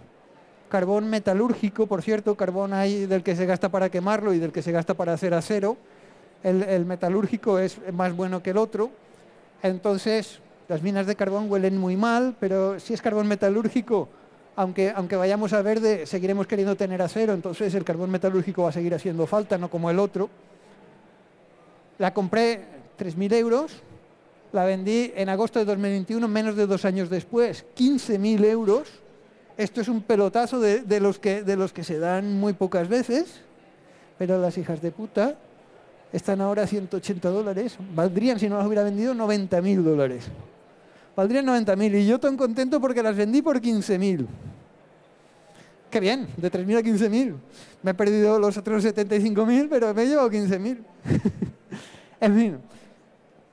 [0.73, 4.63] carbón metalúrgico, por cierto, carbón hay del que se gasta para quemarlo y del que
[4.63, 5.77] se gasta para hacer acero.
[6.43, 8.91] El, metalúrgico es más bueno que el otro.
[9.63, 14.09] Entonces, las minas de carbón huelen muy mal, pero si es carbón metalúrgico,
[14.57, 18.73] aunque, aunque vayamos a verde, seguiremos queriendo tener acero, entonces el carbón metalúrgico va a
[18.73, 20.29] seguir haciendo falta, no como el otro.
[21.99, 22.65] La compré
[22.99, 23.73] 3.000 euros,
[24.53, 29.03] la vendí en agosto de 2021, menos de dos años después, 15.000 euros
[29.57, 33.41] esto es un pelotazo de, los que, de los que se dan muy pocas veces,
[34.19, 35.37] pero las hijas de puta
[36.13, 37.77] están ahora a 180 dólares.
[37.95, 40.25] Valdrían, si no las hubiera vendido, 90 mil dólares.
[41.17, 44.29] Valdrían 90 mil y yo tan contento porque las vendí por 15 mil.
[45.91, 47.35] Qué bien, de 3.000 a 15.000.
[47.83, 50.79] Me he perdido los otros 75.000, pero me he llevado 15.000.
[52.21, 52.59] en fin,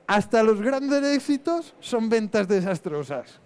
[0.06, 3.38] hasta los grandes éxitos son ventas desastrosas.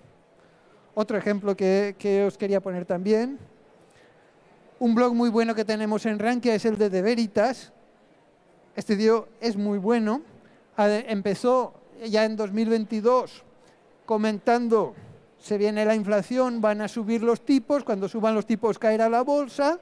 [0.94, 3.36] Otro ejemplo que, os quería poner también.
[4.78, 7.72] Un blog muy bueno que tenemos en Rankia es el de De Veritas.
[8.76, 10.22] Este tío es muy bueno.
[10.76, 11.74] Empezó
[12.06, 13.44] ya en 2022
[14.04, 14.94] comentando,
[15.38, 19.22] se viene la inflación, van a subir los tipos, cuando suban los tipos caerá la
[19.22, 19.78] bolsa.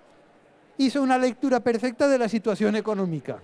[0.79, 3.39] Hizo una lectura perfecta de la situación económica.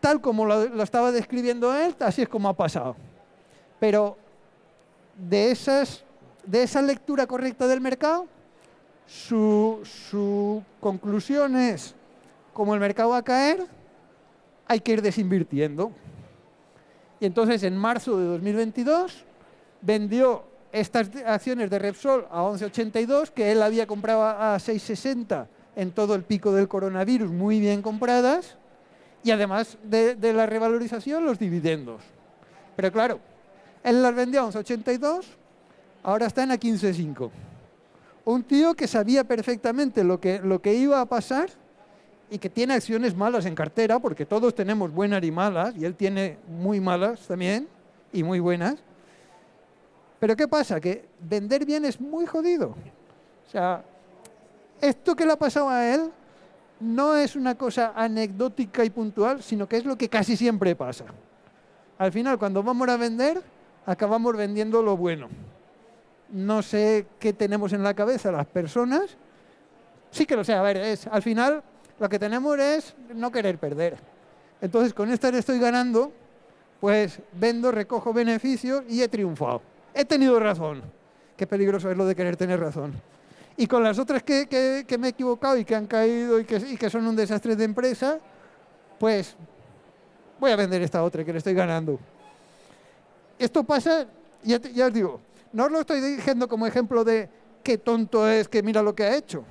[0.00, 2.96] Tal como lo, estaba describiendo él, así es como ha pasado.
[3.80, 4.16] Pero
[5.16, 6.04] de esas
[6.48, 8.26] de esa lectura correcta del mercado,
[9.06, 11.94] su, conclusión es,
[12.54, 13.66] como el mercado va a caer,
[14.68, 15.90] hay que ir desinvirtiendo.
[17.20, 19.24] Y entonces en marzo de 2022
[19.80, 26.14] vendió estas acciones de Repsol a 11.82, que él había comprado a 6.60 en todo
[26.14, 28.56] el pico del coronavirus, muy bien compradas,
[29.24, 32.02] y además de, de la revalorización, los dividendos.
[32.76, 33.18] Pero claro,
[33.82, 35.24] él las vendió a 11.82
[36.02, 37.30] ahora están a 15.5.
[38.24, 41.50] Un tío que sabía perfectamente lo que, lo que iba a pasar
[42.30, 45.94] y que tiene acciones malas en cartera, porque todos tenemos buenas y malas, y él
[45.94, 47.68] tiene muy malas también,
[48.12, 48.76] y muy buenas.
[50.20, 50.80] Pero ¿qué pasa?
[50.80, 52.74] Que vender bien es muy jodido.
[53.46, 53.82] O sea,
[54.80, 56.10] esto que le ha pasado a él
[56.80, 61.04] no es una cosa anecdótica y puntual, sino que es lo que casi siempre pasa.
[61.98, 63.40] Al final, cuando vamos a vender,
[63.86, 65.28] acabamos vendiendo lo bueno
[66.30, 69.16] no sé qué tenemos en la cabeza las personas.
[70.10, 71.62] Sí que lo sé, a ver, es, al final
[71.98, 73.96] lo que tenemos es no querer perder.
[74.60, 76.12] Entonces, con esta le estoy ganando,
[76.80, 79.62] pues vendo, recojo beneficios y he triunfado.
[79.94, 80.82] He tenido razón.
[81.36, 82.92] Qué peligroso es lo de querer tener razón.
[83.56, 86.76] Y con las otras que, me he equivocado y que han caído y que, y
[86.76, 88.18] que, son un desastre de empresa,
[88.98, 89.34] pues
[90.38, 91.98] voy a vender esta otra que le estoy ganando.
[93.38, 94.06] Esto pasa,
[94.42, 95.20] ya, ya os digo,
[95.52, 97.28] no os lo estoy diciendo como ejemplo de
[97.62, 99.44] qué tonto es, que mira lo que ha hecho.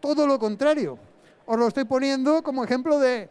[0.00, 0.98] Todo lo contrario.
[1.46, 3.28] Os lo estoy poniendo como ejemplo de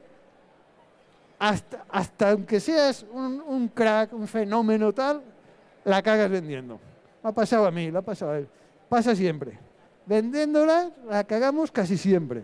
[1.39, 5.21] hasta, hasta aunque seas un, crack, un fenómeno tal,
[5.83, 6.79] la cagas vendiendo.
[7.23, 8.47] Me ha pasado a mí, la ha pasado a él.
[8.89, 9.57] Pasa siempre.
[10.05, 12.43] Vendiéndola, la cagamos casi siempre.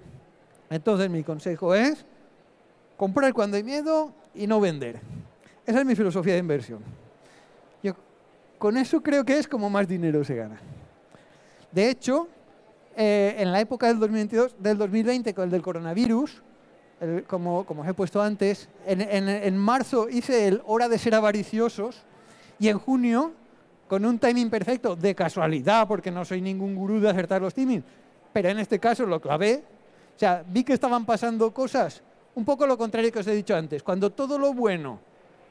[0.70, 2.06] Entonces mi consejo es
[2.98, 5.00] comprar cuando hay miedo y no vender.
[5.66, 6.80] Esa es mi filosofía de inversión.
[8.58, 10.58] Con eso creo que es como más dinero se gana.
[11.72, 12.28] De hecho,
[13.00, 16.42] eh, en la época del, 2022, del 2020, con el del coronavirus,
[17.28, 22.02] como, como os he puesto antes, en, marzo hice el Hora de ser avariciosos
[22.58, 23.34] y en junio,
[23.88, 27.86] con un timing perfecto, de casualidad, porque no soy ningún gurú de acertar los timings,
[28.34, 29.64] pero en este caso lo clavé.
[30.16, 32.02] O sea, vi que estaban pasando cosas
[32.34, 33.84] un poco lo contrario que os he dicho antes.
[33.84, 35.00] Cuando todo lo bueno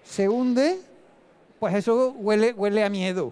[0.02, 0.80] se hunde,
[1.61, 3.30] pues eso huele, huele a miedo.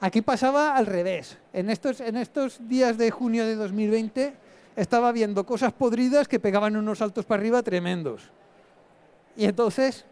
[0.00, 1.38] Aquí pasaba al revés.
[1.52, 4.34] En estos, en estos días de junio de 2020
[4.76, 8.30] estaba viendo cosas podridas que pegaban unos saltos para arriba tremendos.
[9.36, 10.04] Y entonces,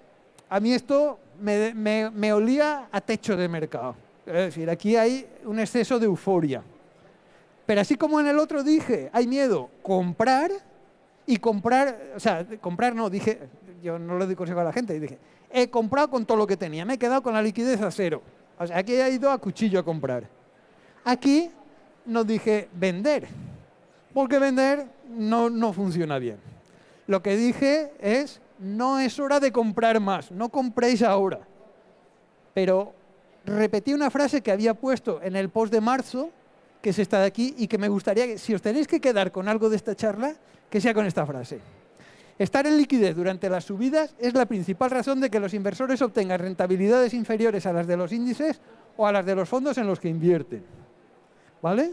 [0.48, 3.94] a mí esto me, me- me olía a techo de mercado.
[4.26, 6.62] Es decir, aquí hay un exceso de euforia.
[7.66, 10.50] Pero así como en el otro dije, hay miedo, comprar
[11.26, 13.38] y comprar, o sea, comprar no, dije,
[13.82, 15.18] yo no le doy consejo a la gente, dije,
[15.50, 18.22] he comprado con todo lo que tenía, me he quedado con la liquidez a cero.
[18.58, 20.28] O sea, aquí he ido a cuchillo a comprar.
[21.04, 21.50] Aquí
[22.06, 23.26] no dije vender,
[24.12, 26.38] porque vender no, no funciona bien.
[27.06, 31.40] Lo que dije es, no es hora de comprar más, no compréis ahora.
[32.54, 32.94] Pero
[33.44, 36.30] repetí una frase que había puesto en el post de marzo,
[36.80, 39.32] que es esta de aquí, y que me gustaría que, si os tenéis que quedar
[39.32, 40.34] con algo de esta charla,
[40.70, 41.60] que sea con esta frase.
[42.38, 46.40] Estar en liquidez durante las subidas es la principal razón de que los inversores obtengan
[46.40, 48.60] rentabilidades inferiores a las de los índices
[48.96, 50.64] o a las de los fondos en los que invierten.
[51.62, 51.92] ¿Vale?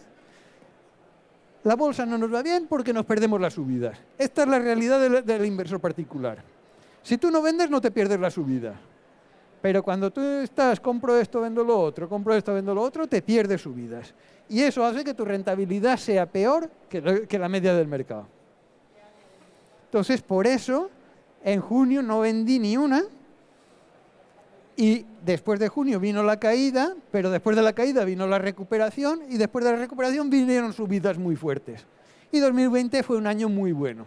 [1.63, 3.99] La bolsa no nos va bien porque nos perdemos las subidas.
[4.17, 6.43] Esta es la realidad del, inversor particular.
[7.04, 8.73] Si tú no vendes, no te pierdes la subida.
[9.62, 13.21] Pero cuando tú estás, compro esto, vendo lo otro, compro esto, vendo lo otro, te
[13.21, 14.12] pierdes subidas.
[14.49, 18.40] Y eso hace que tu rentabilidad sea peor que la media del mercado.
[19.91, 20.89] Entonces, por eso,
[21.43, 23.04] en junio no vendí ni una.
[24.77, 29.19] Y después de junio vino la caída, pero después de la caída vino la recuperación
[29.30, 31.86] y después de la recuperación vinieron subidas muy fuertes.
[32.32, 34.06] Y 2020 fue un año muy bueno.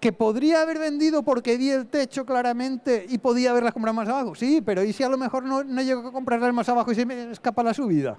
[0.00, 4.34] Que podría haber vendido porque vi el techo claramente y podía haberlas comprado más abajo.
[4.34, 6.94] Sí, pero ¿y si a lo mejor no, no llego a comprarlas más abajo y
[6.94, 8.18] se me escapa la subida?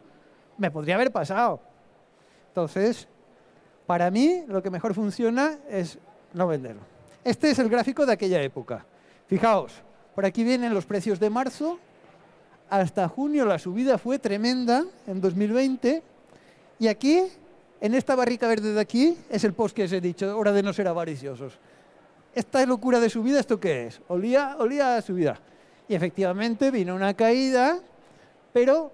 [0.60, 1.60] Me podría haber pasado.
[2.50, 3.08] Entonces,
[3.88, 5.98] para mí lo que mejor funciona es
[6.34, 6.82] no venderlo.
[7.24, 8.86] Este es el gráfico de aquella época.
[9.28, 9.74] Fijaos,
[10.16, 11.80] por aquí vienen los precios de marzo.
[12.70, 16.04] Hasta junio la subida fue tremenda en 2020.
[16.80, 17.24] Y aquí,
[17.80, 20.64] en esta barrica verde de aquí, es el post que os he dicho, hora de
[20.64, 21.60] no ser avariciosos.
[22.34, 24.02] Esta locura de subida, ¿esto qué es?
[24.08, 25.40] Olía, olía a subida.
[25.88, 27.78] Y efectivamente vino una caída,
[28.54, 28.92] pero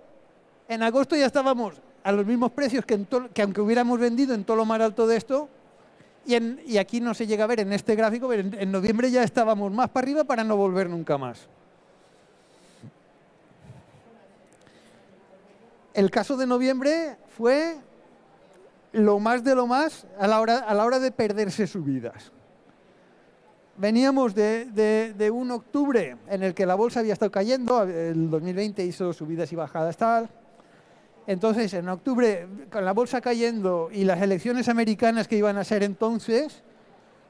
[0.67, 4.43] en agosto ya estábamos a los mismos precios que, en que aunque hubiéramos vendido en
[4.43, 5.50] todo lo más alto de esto,
[6.28, 9.10] y, en- y aquí no se llega a ver en este gráfico, pero en, noviembre
[9.10, 11.48] ya estábamos más para arriba para no volver nunca más.
[15.94, 17.78] El caso de noviembre fue
[18.92, 22.32] lo más de lo más a la hora, a la hora de perderse subidas.
[23.78, 28.30] Veníamos de, de- de un octubre en el que la bolsa había estado cayendo, el
[28.30, 30.30] 2020 hizo subidas y bajadas tal.
[31.28, 35.84] Entonces, en octubre, con la bolsa cayendo y las elecciones americanas que iban a ser
[35.84, 36.63] entonces,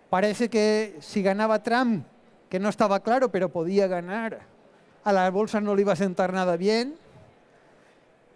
[0.10, 2.06] parece que si ganaba Trump,
[2.50, 4.40] que no estaba claro, pero podía ganar,
[5.04, 6.96] a la bolsa no le iba a sentar nada bien.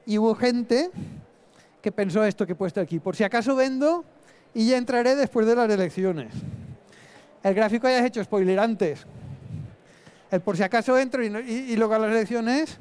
[0.07, 0.89] Y hubo gente
[1.81, 4.03] que pensó esto que he puesto aquí, por si acaso vendo
[4.53, 6.33] y ya entraré después de las elecciones.
[7.43, 9.05] El gráfico ya hecho spoiler antes.
[10.31, 12.79] El por si acaso entro y, y- y luego a las elecciones,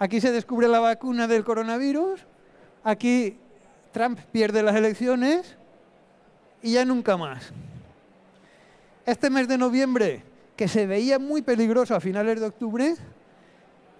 [0.00, 2.26] aquí se descubre la vacuna del coronavirus,
[2.82, 3.38] aquí
[3.92, 5.56] Trump pierde las elecciones
[6.62, 7.52] y ya nunca más.
[9.04, 10.24] Este mes de noviembre,
[10.56, 12.94] que se veía muy peligroso a finales de octubre,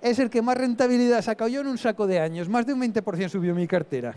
[0.01, 2.49] es el que más rentabilidad sacó yo en un saco de años.
[2.49, 4.15] Más de un 20% subió mi cartera.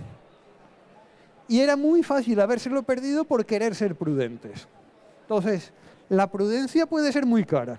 [1.49, 4.67] Y era muy fácil habérselo perdido por querer ser prudentes.
[5.23, 5.73] Entonces,
[6.07, 7.77] la prudencia puede ser muy cara.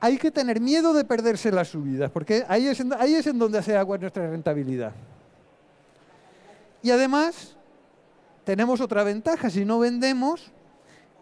[0.00, 3.98] Hay que tener miedo de perderse las subidas, porque ahí es en, donde hace agua
[3.98, 4.92] nuestra rentabilidad.
[6.82, 7.56] Y además,
[8.44, 9.50] tenemos otra ventaja.
[9.50, 10.52] Si no vendemos,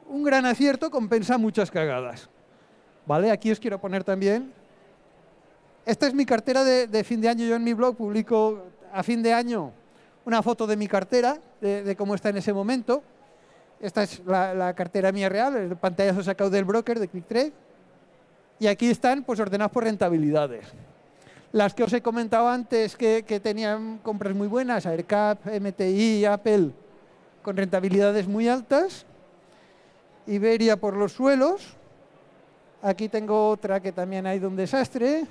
[0.07, 2.29] un gran acierto compensa muchas cagadas.
[3.07, 3.31] ¿Vale?
[3.31, 4.53] Aquí os quiero poner también.
[5.87, 7.47] Esta es mi cartera de, fin de año.
[7.47, 9.73] Yo en mi blog publico a fin de año
[10.27, 13.03] una foto de mi cartera, de, de cómo está en ese momento.
[13.81, 17.53] Esta es la, la cartera mía real, el pantallazo sacado del broker de ClickTrade.
[18.59, 20.67] Y aquí están pues ordenados por rentabilidades.
[21.53, 26.71] Las que os he comentado antes que, que tenían compras muy buenas, AirCap, MTI, Apple,
[27.43, 29.07] con rentabilidades muy altas.
[30.27, 31.77] Iberia por los suelos.
[32.83, 35.27] Aquí tengo otra que también ha ido un desastre.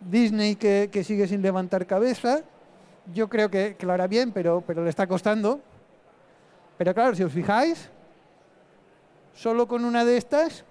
[0.00, 2.42] Disney que, que sigue sin levantar cabeza.
[3.12, 5.60] Yo creo que, que lo hará bien, pero, pero le está costando.
[6.76, 7.88] Pero claro, si os fijáis,
[9.34, 10.64] solo con una de estas,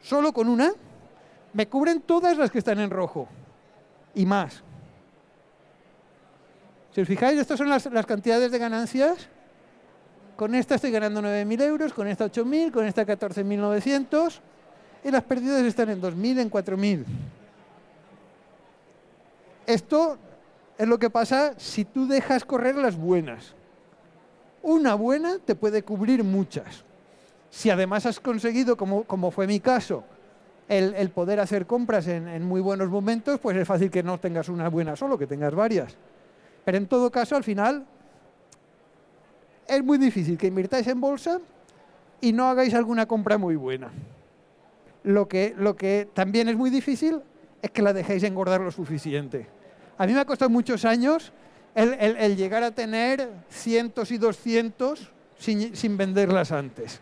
[0.00, 0.72] solo con una,
[1.58, 3.26] me cubren todas las que están en rojo
[4.14, 4.62] y más.
[6.94, 9.28] Si os fijáis, estas son las, las cantidades de ganancias.
[10.36, 14.38] Con esta estoy ganando 9.000 euros, con esta 8.000, con esta 14.900.
[15.02, 17.04] y las pérdidas están en 2.000, en 4.000.
[19.66, 20.16] Esto
[20.78, 23.56] es lo que pasa si tú dejas correr las buenas.
[24.62, 26.84] Una buena te puede cubrir muchas.
[27.50, 30.04] Si además has conseguido, como, como fue mi caso,
[30.68, 34.68] el, poder hacer compras en, muy buenos momentos, pues es fácil que no tengas una
[34.68, 35.96] buena solo, que tengas varias.
[36.64, 37.86] Pero en todo caso, al final,
[39.66, 41.40] es muy difícil que invirtáis en bolsa
[42.20, 43.90] y no hagáis alguna compra muy buena.
[45.04, 47.22] Lo que, también es muy difícil
[47.62, 49.46] es que la dejéis engordar lo suficiente.
[49.96, 51.32] A mí me ha costado muchos años
[51.74, 57.00] el, llegar a tener cientos y doscientos sin venderlas antes.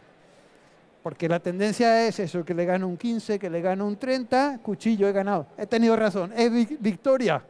[1.07, 4.59] Porque la tendencia es eso, que le gano un 15, que le gano un 30,
[4.61, 5.47] cuchillo, he ganado.
[5.57, 6.51] He tenido razón, es
[6.81, 7.41] victoria.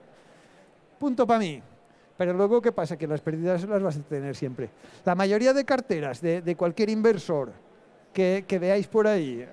[0.99, 1.63] Punto para mí.
[2.19, 2.99] Pero luego, ¿qué pasa?
[2.99, 4.69] Que las pérdidas las vas a tener siempre.
[5.07, 7.51] La mayoría de carteras de, cualquier inversor
[8.13, 9.49] que, que, veáis por ahí,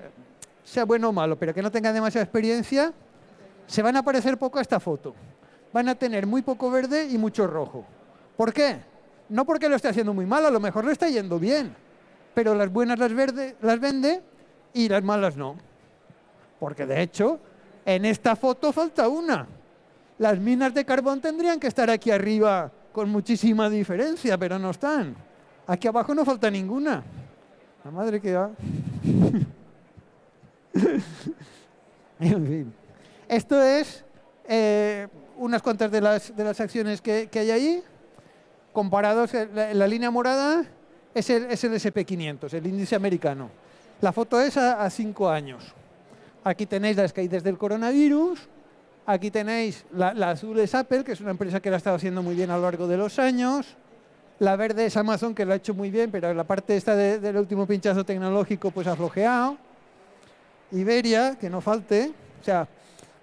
[0.65, 2.91] sea bueno o malo, pero que no tenga demasiada experiencia,
[3.67, 5.15] se van a parecer poco a esta foto.
[5.71, 7.85] Van a tener muy poco verde y mucho rojo.
[8.35, 8.81] ¿Por qué?
[9.29, 11.73] No porque lo esté haciendo muy mal, a lo mejor le está yendo bien,
[12.33, 14.21] pero las buenas las, verde, las vende
[14.73, 15.55] y las malas no.
[16.59, 17.39] Porque de hecho,
[17.85, 19.47] en esta foto falta una.
[20.17, 25.15] Las minas de carbón tendrían que estar aquí arriba con muchísima diferencia, pero no están.
[25.67, 27.03] Aquí abajo no falta ninguna.
[27.83, 28.51] La madre que va.
[32.19, 32.73] en fin.
[33.27, 34.05] Esto es
[34.47, 35.07] eh,
[35.37, 37.83] unas cuantas de las, de las acciones que, que hay ahí.
[38.71, 40.65] Comparados, la, la, línea morada
[41.13, 43.49] es el, es el SP500, el índice americano.
[44.01, 45.73] La foto es a, cinco años.
[46.43, 48.49] Aquí tenéis las caídas del coronavirus,
[49.05, 51.97] Aquí tenéis la, la, azul es Apple, que es una empresa que lo ha estado
[51.97, 53.75] haciendo muy bien a lo largo de los años.
[54.39, 57.19] La verde es Amazon, que lo ha hecho muy bien, pero la parte esta de,
[57.19, 59.57] del último pinchazo tecnológico pues ha flojeado.
[60.71, 62.13] Iberia, que no falte.
[62.39, 62.65] O sea,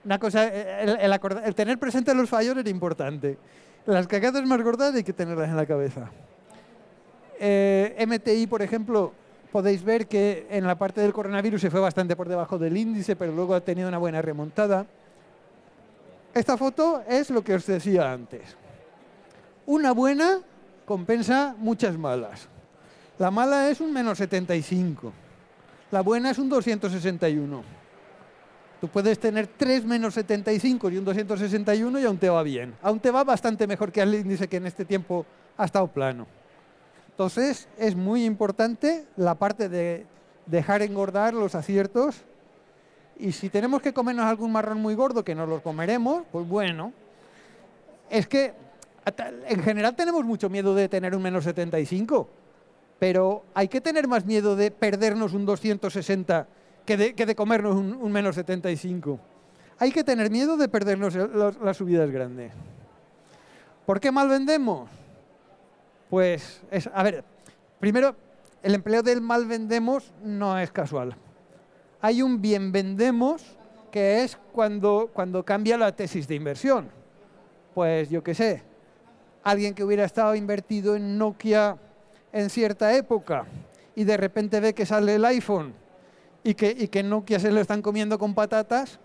[0.05, 3.38] una cosa, el, el, el tener presente los fallos era importante.
[3.86, 6.11] Las cagadas más gordas hay que tenerlas en la cabeza.
[7.43, 9.14] Eh, MTI, por ejemplo,
[9.51, 13.16] podéis ver que en la parte del coronavirus se fue bastante por debajo del índice,
[13.16, 14.84] pero luego ha tenido una buena remontada.
[16.34, 18.43] Esta foto es lo que os decía antes.
[19.64, 20.41] Una buena
[20.84, 22.47] compensa muchas malas.
[23.18, 25.11] La mala es un menos 75.
[25.91, 27.62] La buena es un 261.
[28.82, 32.74] Tú puedes tener tres menos 75 y un 261 y aún te va bien.
[32.82, 35.24] Aún te va bastante mejor que el índice que en este tiempo
[35.57, 36.39] ha estado plano.
[37.21, 40.07] Entonces es muy importante la parte de
[40.47, 42.16] dejar engordar los aciertos
[43.18, 46.95] y si tenemos que comernos algún marrón muy gordo, que nos lo comeremos, pues bueno.
[48.09, 48.55] Es que
[49.49, 52.27] en general tenemos mucho miedo de tener un menos 75,
[52.99, 56.49] pero hay que tener más miedo de perdernos un 260
[56.87, 59.21] que de, que de comernos un, un, menos 75.
[59.79, 62.55] Hay que tener miedo de perdernos las subidas grandes.
[63.85, 64.99] ¿Por qué mal vendemos?
[66.11, 67.24] Pues, es, a ver,
[67.78, 68.16] primero,
[68.62, 71.16] el empleo del mal vendemos no es casual
[72.00, 73.42] hay un bien vendemos
[73.90, 76.88] que es cuando, cuando cambia la tesis de inversión.
[77.74, 78.62] Pues yo qué sé,
[79.42, 81.76] alguien que hubiera estado invertido en Nokia
[82.32, 83.46] en cierta época
[83.94, 85.74] y de repente ve que sale el iPhone
[86.42, 88.98] y que, y que Nokia se lo están comiendo con patatas,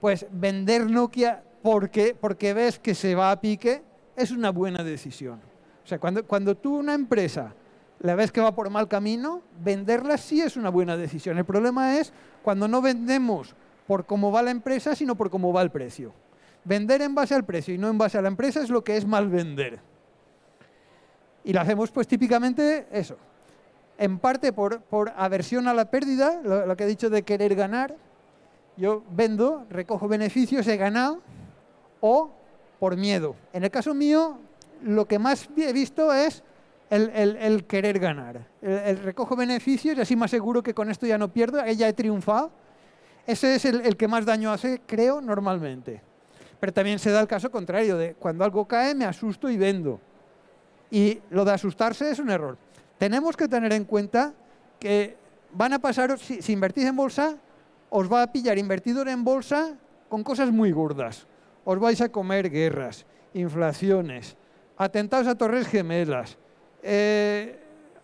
[0.00, 3.82] pues vender Nokia porque, porque ves que se va a pique
[4.16, 5.40] es una buena decisión.
[5.86, 7.54] O sea, cuando, cuando tú una empresa
[8.00, 11.38] la ves que va por mal camino, venderla sí es una buena decisión.
[11.38, 12.12] El problema es
[12.42, 13.54] cuando no vendemos
[13.86, 16.12] por cómo va la empresa, sino por cómo va el precio.
[16.64, 18.96] Vender en base al precio y no en base a la empresa es lo que
[18.96, 19.78] es mal vender.
[21.44, 23.16] Y lo hacemos pues típicamente eso.
[23.96, 27.54] En parte por, por aversión a la pérdida, lo, lo que he dicho de querer
[27.54, 27.94] ganar.
[28.76, 31.22] Yo vendo, recojo beneficios, he ganado,
[32.00, 32.32] o
[32.80, 33.36] por miedo.
[33.52, 34.40] En el caso mío,
[34.86, 36.42] lo que más he visto es
[36.90, 38.46] el, el, el querer ganar.
[38.62, 41.92] El, recojo beneficios y así más seguro que con esto ya no pierdo, ella he
[41.92, 42.50] triunfado.
[43.26, 46.00] Ese es el, que más daño hace, creo, normalmente.
[46.60, 50.00] Pero también se da el caso contrario, de cuando algo cae me asusto y vendo.
[50.90, 52.56] Y lo de asustarse es un error.
[52.98, 54.32] Tenemos que tener en cuenta
[54.78, 55.16] que
[55.52, 57.36] van a pasar, si, si invertís en bolsa,
[57.90, 59.76] os va a pillar invertidor en bolsa
[60.08, 61.26] con cosas muy gordas.
[61.64, 64.36] Os vais a comer guerras, inflaciones,
[64.76, 66.36] atentados a torres gemelas,
[66.82, 67.58] eh,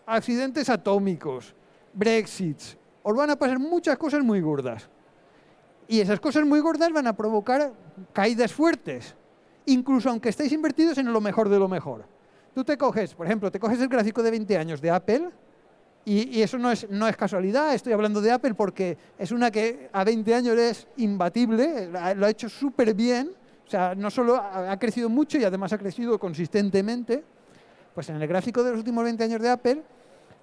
[0.05, 1.53] accidentes atómicos,
[1.93, 4.89] Brexits, os van a pasar muchas cosas muy gordas.
[5.87, 7.73] Y esas cosas muy gordas van a provocar
[8.13, 9.15] caídas fuertes,
[9.65, 12.05] incluso aunque estéis invertidos en lo mejor de lo mejor.
[12.55, 15.29] Tú te coges, por ejemplo, te coges el gráfico de 20 años de Apple
[16.05, 19.89] Y, eso no es, no es casualidad, estoy hablando de Apple porque es una que
[19.93, 23.31] a 20 años es imbatible, lo ha hecho súper bien,
[23.65, 27.23] o sea, no solo ha crecido mucho y además ha crecido consistentemente,
[27.93, 29.83] pues en el gráfico de los últimos 20 años de Apple,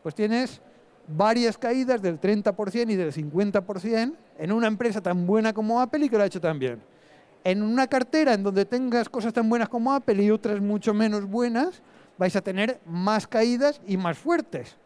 [0.03, 0.61] pues tienes
[1.07, 6.09] varias caídas del 30% y del 50% en una empresa tan buena como Apple y
[6.09, 6.81] que lo ha hecho tan bien.
[7.43, 11.25] En una cartera en donde tengas cosas tan buenas como Apple y otras mucho menos
[11.25, 11.83] buenas,
[12.19, 14.77] vais a tener más caídas y más fuertes.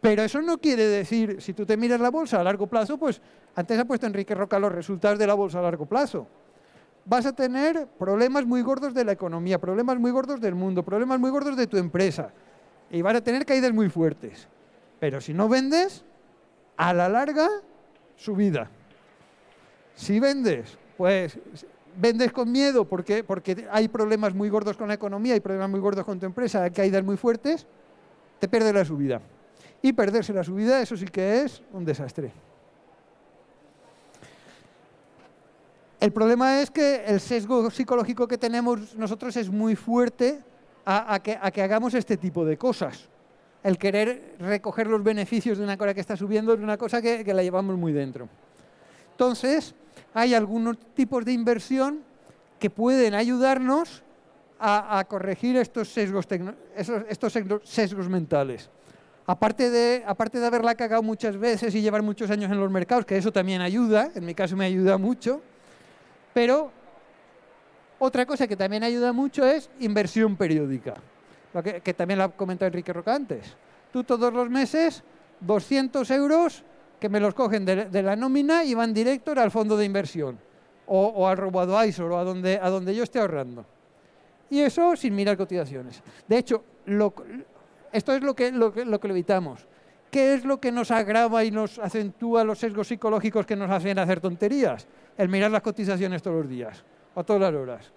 [0.00, 3.22] Pero eso no quiere decir, si tú te miras la bolsa a largo plazo, pues
[3.54, 6.26] antes ha puesto Enrique Roca los resultados de la bolsa a largo plazo.
[7.06, 11.20] Vas a tener problemas muy gordos de la economía, problemas muy gordos del mundo, problemas
[11.20, 12.30] muy gordos de tu empresa.
[12.90, 14.48] Y van a tener caídas muy fuertes.
[15.00, 16.04] Pero si no vendes,
[16.76, 17.48] a la larga,
[18.16, 18.70] subida.
[19.94, 21.38] Si vendes, pues
[21.96, 25.80] vendes con miedo porque, porque hay problemas muy gordos con la economía, hay problemas muy
[25.80, 27.66] gordos con tu empresa, hay caídas muy fuertes,
[28.38, 29.20] te pierdes la subida.
[29.82, 32.32] Y perderse la subida, eso sí que es un desastre.
[36.04, 40.38] El problema es que el sesgo psicológico que tenemos nosotros es muy fuerte
[40.84, 43.08] a, que, hagamos este tipo de cosas.
[43.62, 47.24] El querer recoger los beneficios de una cosa que está subiendo es una cosa que,
[47.32, 48.28] la llevamos muy dentro.
[49.12, 49.74] Entonces,
[50.12, 52.00] hay algunos tipos de inversión
[52.58, 54.02] que pueden ayudarnos
[54.60, 56.28] a, corregir estos sesgos,
[57.08, 57.32] estos
[57.62, 58.68] sesgos mentales.
[59.26, 63.06] Aparte de, aparte de haberla cagado muchas veces y llevar muchos años en los mercados,
[63.06, 65.40] que eso también ayuda, en mi caso me ayuda mucho,
[66.34, 66.70] pero
[67.98, 70.94] otra cosa que también ayuda mucho es inversión periódica,
[71.82, 73.56] que, también lo ha comentado Enrique Roca antes.
[73.92, 75.02] Tú todos los meses,
[75.40, 76.64] 200 euros
[77.00, 80.38] que me los cogen de, la nómina y van directo al fondo de inversión
[80.86, 83.64] o, o al RoboAdvisor o a donde, a donde yo esté ahorrando.
[84.50, 86.02] Y eso sin mirar cotizaciones.
[86.28, 87.14] De hecho, lo,
[87.92, 89.66] esto es lo que, lo, que, evitamos.
[90.10, 93.98] ¿Qué es lo que nos agrava y nos acentúa los sesgos psicológicos que nos hacen
[93.98, 94.86] hacer tonterías?
[95.16, 96.84] El mirar las cotizaciones todos los días
[97.14, 97.92] o todas las horas.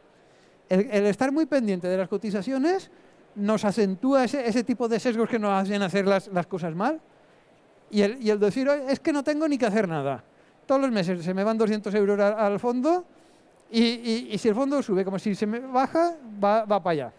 [0.70, 2.91] El, estar muy pendiente de las cotizaciones
[3.36, 6.99] nos acentúa ese, tipo de sesgos que nos hacen hacer las, cosas mal.
[7.89, 10.24] Y el, decir, es que no tengo ni que hacer nada.
[10.65, 13.05] Todos los meses se me van 200 euros al, fondo
[13.72, 17.13] y, si el fondo sube como si se me baja, va, va para allá.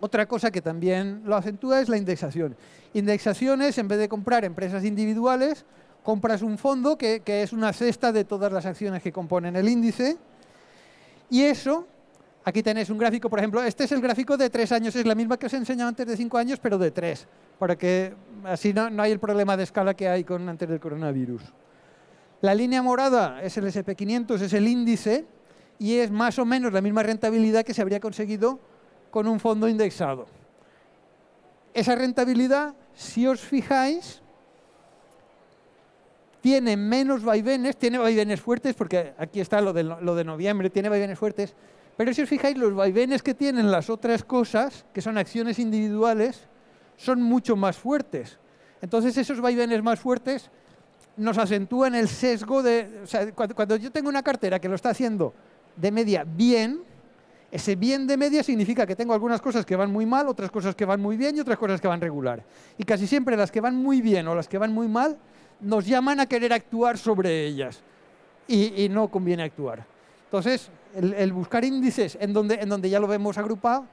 [0.00, 2.56] Otra cosa que también lo acentúa es la indexación.
[2.92, 5.64] Indexación es, en vez de comprar empresas individuales,
[6.06, 10.16] compras un fondo que, es una cesta de todas las acciones que componen el índice.
[11.28, 11.84] Y eso,
[12.44, 15.16] aquí tenéis un gráfico, por ejemplo, este es el gráfico de tres años, es la
[15.16, 17.26] misma que os he enseñado antes de cinco años, pero de tres,
[17.58, 20.78] para que así no, no hay el problema de escala que hay con antes del
[20.78, 21.42] coronavirus.
[22.40, 25.24] La línea morada es el SP500, es el índice,
[25.80, 28.60] y es más o menos la misma rentabilidad que se habría conseguido
[29.10, 30.26] con un fondo indexado.
[31.74, 34.22] Esa rentabilidad, si os fijáis,
[36.46, 40.88] tiene menos vaivenes, tiene vaivenes fuertes, porque aquí está lo de, lo de noviembre, tiene
[40.88, 41.56] vaivenes fuertes,
[41.96, 46.46] pero si os fijáis, los vaivenes que tienen las otras cosas, que son acciones individuales,
[46.96, 48.38] son mucho más fuertes.
[48.80, 50.48] Entonces esos vaivenes más fuertes
[51.16, 53.00] nos acentúan el sesgo de...
[53.02, 55.34] O sea, cuando yo tengo una cartera que lo está haciendo
[55.74, 56.80] de media bien,
[57.50, 60.76] ese bien de media significa que tengo algunas cosas que van muy mal, otras cosas
[60.76, 62.44] que van muy bien y otras cosas que van regular.
[62.78, 65.18] Y casi siempre las que van muy bien o las que van muy mal
[65.60, 67.82] nos llaman a querer actuar sobre ellas.
[68.48, 69.84] Y, no conviene actuar.
[70.24, 73.86] Entonces, el, buscar índices en donde, en donde ya lo vemos agrupado,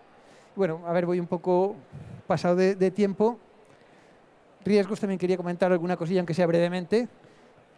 [0.55, 1.75] bueno, a ver, voy un poco
[2.27, 3.39] pasado de, de tiempo.
[4.63, 7.07] Riesgos también quería comentar alguna cosilla, aunque sea brevemente.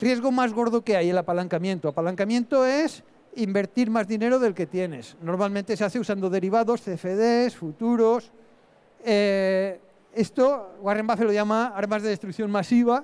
[0.01, 1.87] Riesgo más gordo que hay, el apalancamiento.
[1.87, 3.03] Apalancamiento es
[3.35, 5.15] invertir más dinero del que tienes.
[5.21, 8.31] Normalmente se hace usando derivados, CFDs, futuros.
[9.03, 9.79] Eh,
[10.13, 13.03] esto Warren Buffett lo llama armas de destrucción masiva.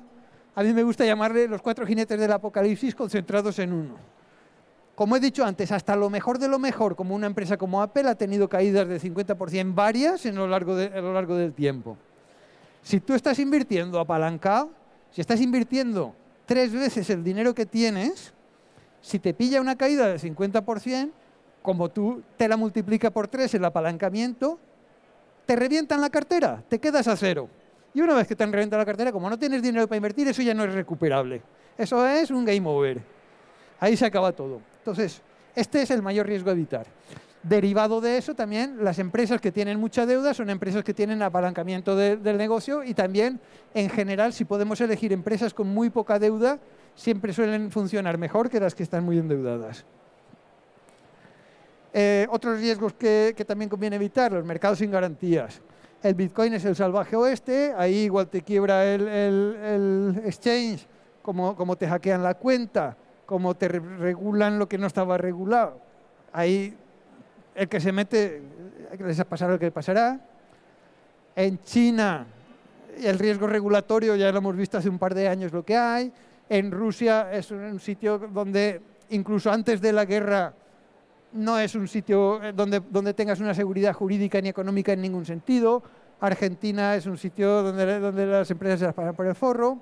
[0.53, 3.95] A mí me gusta llamarle los cuatro jinetes del apocalipsis concentrados en uno.
[4.95, 8.09] Como he dicho antes, hasta lo mejor de lo mejor, como una empresa como Apple,
[8.09, 11.97] ha tenido caídas de 50% varias en lo largo, a lo largo del tiempo.
[12.83, 14.71] Si tú estás invirtiendo apalancado,
[15.11, 16.13] si estás invirtiendo
[16.45, 18.33] tres veces el dinero que tienes,
[19.01, 21.11] si te pilla una caída del 50%,
[21.61, 24.59] como tú te la multiplica por 3 el apalancamiento,
[25.45, 27.49] te revientan la cartera, te quedas a cero.
[27.93, 30.27] Y una vez que te han reventado la cartera, como no tienes dinero para invertir,
[30.27, 31.41] eso ya no es recuperable.
[31.77, 33.01] Eso es un game over.
[33.79, 34.61] Ahí se acaba todo.
[34.77, 35.21] Entonces,
[35.55, 36.85] este es el mayor riesgo a evitar.
[37.43, 41.95] Derivado de eso también, las empresas que tienen mucha deuda son empresas que tienen apalancamiento
[41.95, 43.39] del negocio y también,
[43.73, 46.59] en general, si podemos elegir empresas con muy poca deuda,
[46.93, 49.85] siempre suelen funcionar mejor que las que están muy endeudadas.
[51.93, 55.61] Eh, otros riesgos que, también conviene evitar, los mercados sin garantías.
[56.03, 60.87] El Bitcoin es el salvaje oeste, ahí igual te quiebra el, el- el exchange,
[61.21, 65.79] como, como te hackean la cuenta, como te re- regulan lo que no estaba regulado.
[66.33, 66.75] Ahí
[67.55, 68.41] el que se mete,
[68.99, 70.19] les pasará lo que pasará.
[71.35, 72.25] En China,
[72.97, 76.11] el riesgo regulatorio ya lo hemos visto hace un par de años lo que hay.
[76.49, 78.81] En Rusia es un sitio donde
[79.11, 80.53] incluso antes de la guerra
[81.33, 85.25] no es un sitio eh, donde, donde tengas una seguridad jurídica ni económica en ningún
[85.25, 85.83] sentido.
[86.19, 89.79] Argentina es un sitio donde, donde las empresas se las pagan por el forro,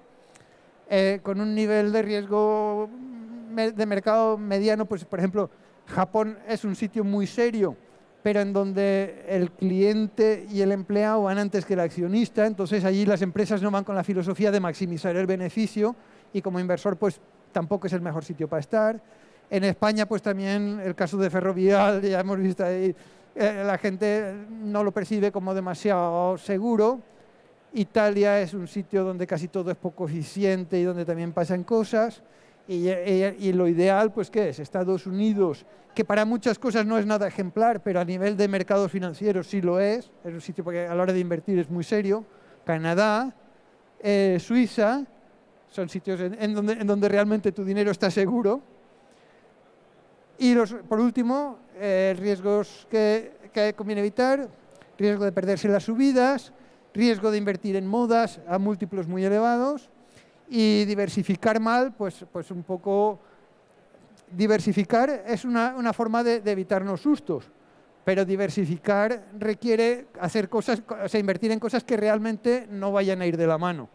[0.89, 2.89] eh, con un nivel de riesgo
[3.51, 5.49] me- de mercado mediano, pues por ejemplo,
[5.87, 7.75] Japón es un sitio muy serio,
[8.23, 13.05] pero en donde el cliente y el empleado van antes que el accionista, entonces allí
[13.05, 15.95] las empresas no van con la filosofía de maximizar el beneficio
[16.31, 17.19] y como inversor pues
[17.51, 19.01] tampoco es el mejor sitio para estar.
[19.51, 22.95] En España pues también el caso de Ferrovial, ya hemos visto ahí,
[23.35, 26.99] eh, la gente no lo percibe como demasiado seguro.
[27.73, 32.21] Italia es un sitio donde casi todo es poco eficiente y donde también pasan cosas.
[32.67, 34.59] Y, y- y lo ideal, pues, ¿qué es?
[34.59, 38.91] Estados Unidos, que para muchas cosas no es nada ejemplar, pero a nivel de mercados
[38.91, 40.11] financieros sí lo es.
[40.23, 42.23] Es un sitio porque a la hora de invertir es muy serio.
[42.65, 43.33] Canadá,
[44.01, 45.03] eh, Suiza,
[45.69, 48.61] son sitios en, en donde, en donde realmente tu dinero está seguro.
[50.39, 54.47] Y los, por último, eh, riesgos que, que conviene evitar,
[54.97, 56.53] riesgo de perderse las subidas,
[56.93, 59.89] riesgo de invertir en modas a múltiplos muy elevados
[60.49, 63.19] y diversificar mal, pues, pues un poco...
[64.31, 67.51] Diversificar es una, una forma de, de evitarnos sustos,
[68.05, 73.25] pero diversificar requiere hacer cosas, o sea, invertir en cosas que realmente no vayan a
[73.25, 73.89] ir de la mano.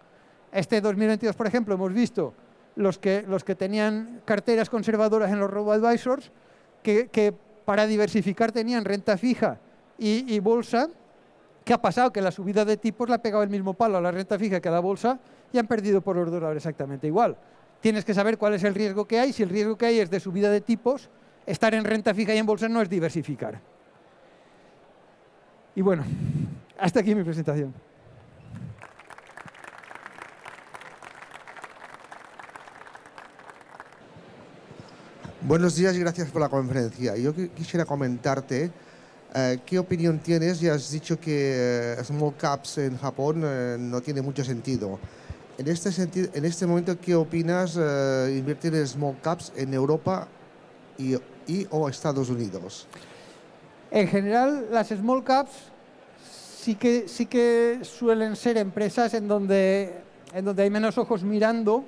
[0.53, 2.35] Este 2022, por ejemplo, hemos visto
[2.77, 6.31] los que, los que tenían carteras conservadoras en los robo-advisors,
[6.83, 9.59] que, que para diversificar tenían renta fija
[9.99, 10.89] y, y bolsa.
[11.65, 12.13] ¿Qué ha pasado?
[12.13, 14.61] Que la subida de tipos le ha pegado el mismo palo a la renta fija
[14.61, 15.19] que a la bolsa
[15.53, 17.37] y han perdido por los dólares exactamente igual.
[17.81, 19.33] Tienes que saber cuál es el riesgo que hay.
[19.33, 21.09] Si el riesgo que hay es de subida de tipos,
[21.47, 23.61] estar en renta fija y en bolsa no es diversificar.
[25.75, 26.05] Y bueno,
[26.79, 27.73] hasta aquí mi presentación.
[35.47, 37.17] Buenos días y gracias por la conferencia.
[37.17, 38.71] Yo qui- quisiera comentarte
[39.35, 40.61] eh, qué opinión tienes.
[40.61, 44.99] Ya has dicho que eh, small caps en Japón eh, no tiene mucho sentido.
[45.59, 50.27] En este, sentido, en este momento, ¿qué opinas invertir en small caps en Europa
[50.99, 51.15] y,
[51.47, 52.89] y o Estados Unidos?
[53.91, 55.53] En general, las small caps
[56.59, 59.95] sí que, sí que suelen ser empresas en donde,
[60.33, 61.85] en donde hay menos ojos mirando,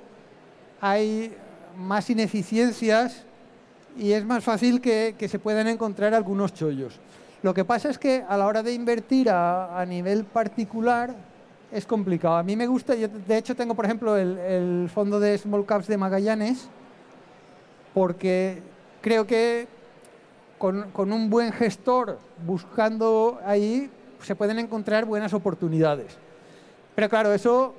[0.79, 1.35] hay
[1.75, 3.23] más ineficiencias
[3.97, 6.99] y es más fácil que, se puedan encontrar algunos chollos.
[7.41, 11.15] Lo que pasa es que a la hora de invertir a, nivel particular
[11.71, 12.37] es complicado.
[12.37, 15.87] A mí me gusta, yo de hecho tengo por ejemplo el, fondo de Small Caps
[15.87, 16.69] de Magallanes,
[17.93, 18.61] porque
[19.01, 19.67] creo que
[20.57, 23.89] con, un buen gestor buscando ahí
[24.21, 26.17] se pueden encontrar buenas oportunidades.
[26.95, 27.75] Pero claro, eso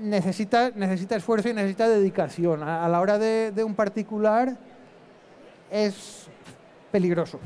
[0.00, 0.68] necesita,
[1.10, 2.62] esfuerzo y necesita dedicación.
[2.62, 4.56] A, la hora de un particular
[5.74, 6.26] es
[6.92, 7.40] peligroso.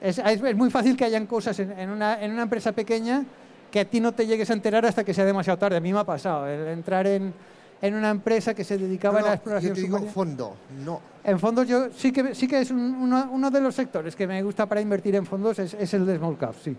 [0.00, 3.24] Es, es- es muy fácil que hayan cosas en, en una, en una empresa pequeña
[3.70, 5.76] que a ti no te llegues a enterar hasta que sea demasiado tarde.
[5.76, 7.32] A mí me ha pasado el entrar en,
[7.80, 10.12] en una empresa que se dedicaba No, a la exploración yo te digo submarina.
[10.12, 11.00] fondo, no.
[11.22, 14.26] En fondos yo sí que, sí que es un- uno, uno de los sectores que
[14.26, 16.76] me gusta para invertir en fondos es, es el de small caps, sí.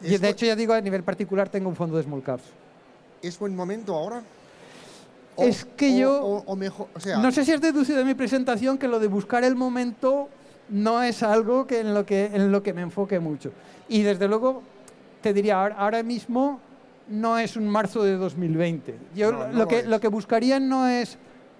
[0.00, 2.44] Y ¿Es, de hecho ya digo a nivel particular tengo un fondo de small caps.
[3.20, 4.22] ¿Es buen momento ahora?
[5.46, 8.14] Es que o- yo- O, mejor, o sea, No sé si has deducido de mi
[8.14, 10.28] presentación que lo de buscar el momento
[10.70, 13.52] no es algo que en, lo que, en lo que me enfoque mucho.
[13.88, 14.62] Y desde luego
[15.22, 16.60] te diría, ahora, mismo
[17.08, 18.94] no es un marzo de 2020.
[19.14, 19.86] Yo No, no lo, lo que, es.
[19.86, 21.16] lo que buscaría no es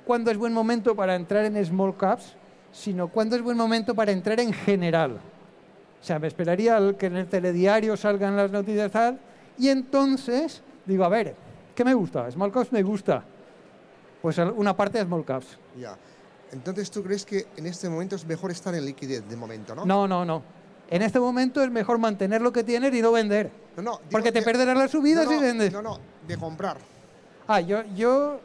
[0.06, 2.34] cuándo es buen momento para entrar en small caps,
[2.72, 5.12] sino cuándo es buen momento para entrar en general.
[6.00, 9.18] O sea, me esperaría al que en el telediario salgan las noticias tal,
[9.58, 11.34] y entonces digo, a ver,
[11.74, 12.30] ¿qué me gusta?
[12.30, 13.24] Small caps me gusta.
[14.22, 15.58] Pues una parte de small caps.
[15.78, 15.96] ya.
[16.50, 19.84] Entonces, ¿tú crees que en este momento es mejor estar en liquidez de momento, no?
[19.84, 20.42] No, no, no.
[20.88, 23.50] En este momento es mejor mantener lo que tienes y no vender.
[23.76, 25.72] No, no, digo Porque te de- perderás las subidas no, y no, vendes.
[25.74, 26.78] No, no, de comprar.
[27.46, 28.40] Ah, yo, yo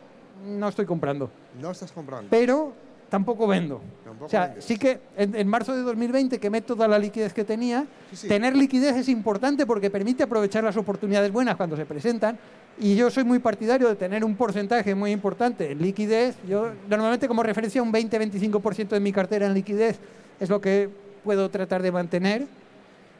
[0.45, 1.29] no estoy comprando,
[1.61, 2.27] No estás comprando.
[2.29, 2.73] pero
[3.07, 3.79] tampoco vendo.
[4.03, 4.65] Tampoco o sea, vendes.
[4.65, 7.85] sí que en, en marzo de 2020 quemé toda la liquidez que tenía.
[8.11, 8.27] Sí, sí.
[8.27, 12.37] Tener liquidez es importante porque permite aprovechar las oportunidades buenas cuando se presentan.
[12.79, 16.35] Y yo soy muy partidario de tener un porcentaje muy importante en liquidez.
[16.47, 19.99] Yo normalmente como referencia un 20-25% de mi cartera en liquidez
[20.39, 20.89] es lo que
[21.23, 22.47] puedo tratar de mantener.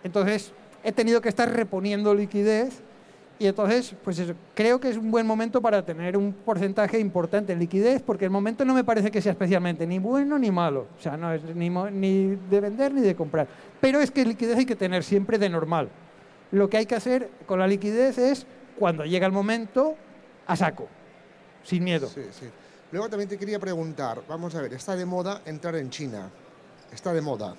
[0.03, 0.51] Entonces
[0.83, 2.81] he tenido que estar reponiendo liquidez
[3.39, 7.51] Y entonces, pues eso, creo que es un buen momento para tener un porcentaje importante
[7.51, 10.87] en liquidez, porque el momento no me parece que sea especialmente ni bueno ni malo.
[10.97, 13.47] O sea, no es ni, ni de vender ni de comprar.
[13.81, 15.89] Pero es que liquidez hay que tener siempre de normal.
[16.51, 18.45] Lo que hay que hacer con la liquidez es,
[18.77, 19.95] cuando llega el momento,
[20.47, 20.87] a saco,
[21.63, 22.07] sin miedo.
[22.07, 22.47] Sí, sí.
[22.91, 26.29] Luego también te quería preguntar, vamos a ver, está de moda entrar en China.
[26.91, 27.55] Está de moda.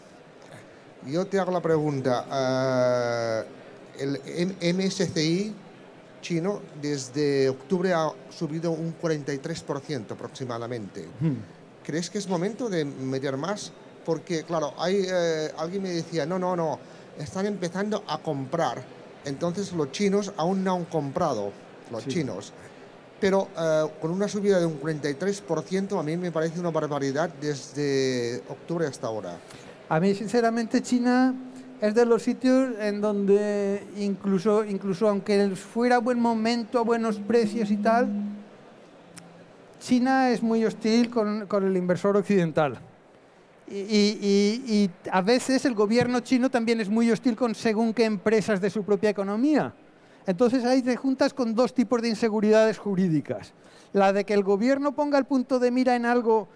[1.07, 2.25] Yo te hago la pregunta.
[2.31, 3.45] eh,
[3.99, 5.55] el MSCI
[6.25, 11.07] chino desde octubre ha subido un 43% aproximadamente.
[11.85, 13.71] ¿Crees que es momento de meter más?
[14.07, 16.79] Porque, claro, hay, eh, alguien me decía, no, no, no,
[17.19, 18.83] están empezando a comprar.
[19.25, 21.53] Entonces los chinos aún no han comprado,
[21.91, 22.53] los chinos.
[23.21, 28.43] Pero eh, con una subida de un 43% a mí me parece una barbaridad desde
[28.49, 29.39] octubre hasta ahora.
[29.89, 31.35] A mí, sinceramente, China
[31.81, 37.71] es de los sitios en donde incluso, incluso aunque fuera buen momento, a buenos precios
[37.71, 38.09] y tal,
[39.81, 42.79] China es muy hostil con, con el inversor occidental.
[43.71, 48.71] Y, a veces el gobierno chino también es muy hostil con según qué empresas de
[48.71, 49.75] su propia economía.
[50.27, 53.53] Entonces ahí te juntas con dos tipos de inseguridades jurídicas.
[53.93, 56.49] La de que el gobierno ponga el punto de mira en algo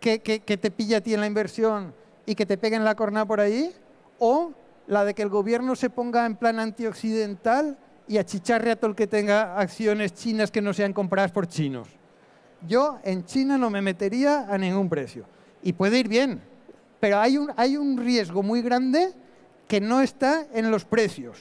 [0.00, 1.94] que, que- que te pilla a ti en la inversión
[2.26, 3.72] y que te peguen la corna por ahí,
[4.18, 4.52] o
[4.86, 8.96] la de que el gobierno se ponga en plan antioccidental y achicharre a todo el
[8.96, 11.88] que tenga acciones chinas que no sean compradas por chinos.
[12.68, 15.24] Yo en China no me metería a ningún precio.
[15.62, 16.42] Y puede ir bien,
[17.02, 19.08] pero hay un, hay un riesgo muy grande
[19.66, 21.36] que no está en los precios.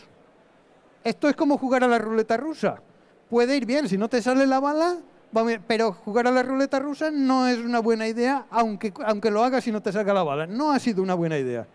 [1.03, 2.81] Esto es como jugar a la ruleta rusa.
[3.29, 4.97] Puede ir bien, si no te sale la bala,
[5.67, 9.67] pero jugar a la ruleta rusa no es una buena idea, aunque, aunque lo hagas
[9.67, 10.47] y no te salga la bala.
[10.47, 11.67] No ha sido una buena idea.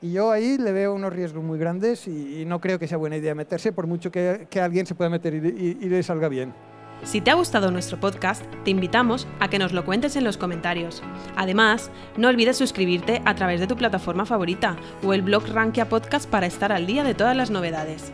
[0.00, 2.96] Y yo ahí le veo unos riesgos muy grandes y, y no creo que sea
[2.98, 6.00] buena idea meterse, por mucho que, que alguien se pueda meter y, y- y le
[6.04, 6.54] salga bien.
[7.04, 10.36] Si te ha gustado nuestro podcast, te invitamos a que nos lo cuentes en los
[10.36, 11.02] comentarios.
[11.36, 16.30] Además, no olvides suscribirte a través de tu plataforma favorita o el blog Rankia Podcast
[16.30, 18.12] para estar al día de todas las novedades.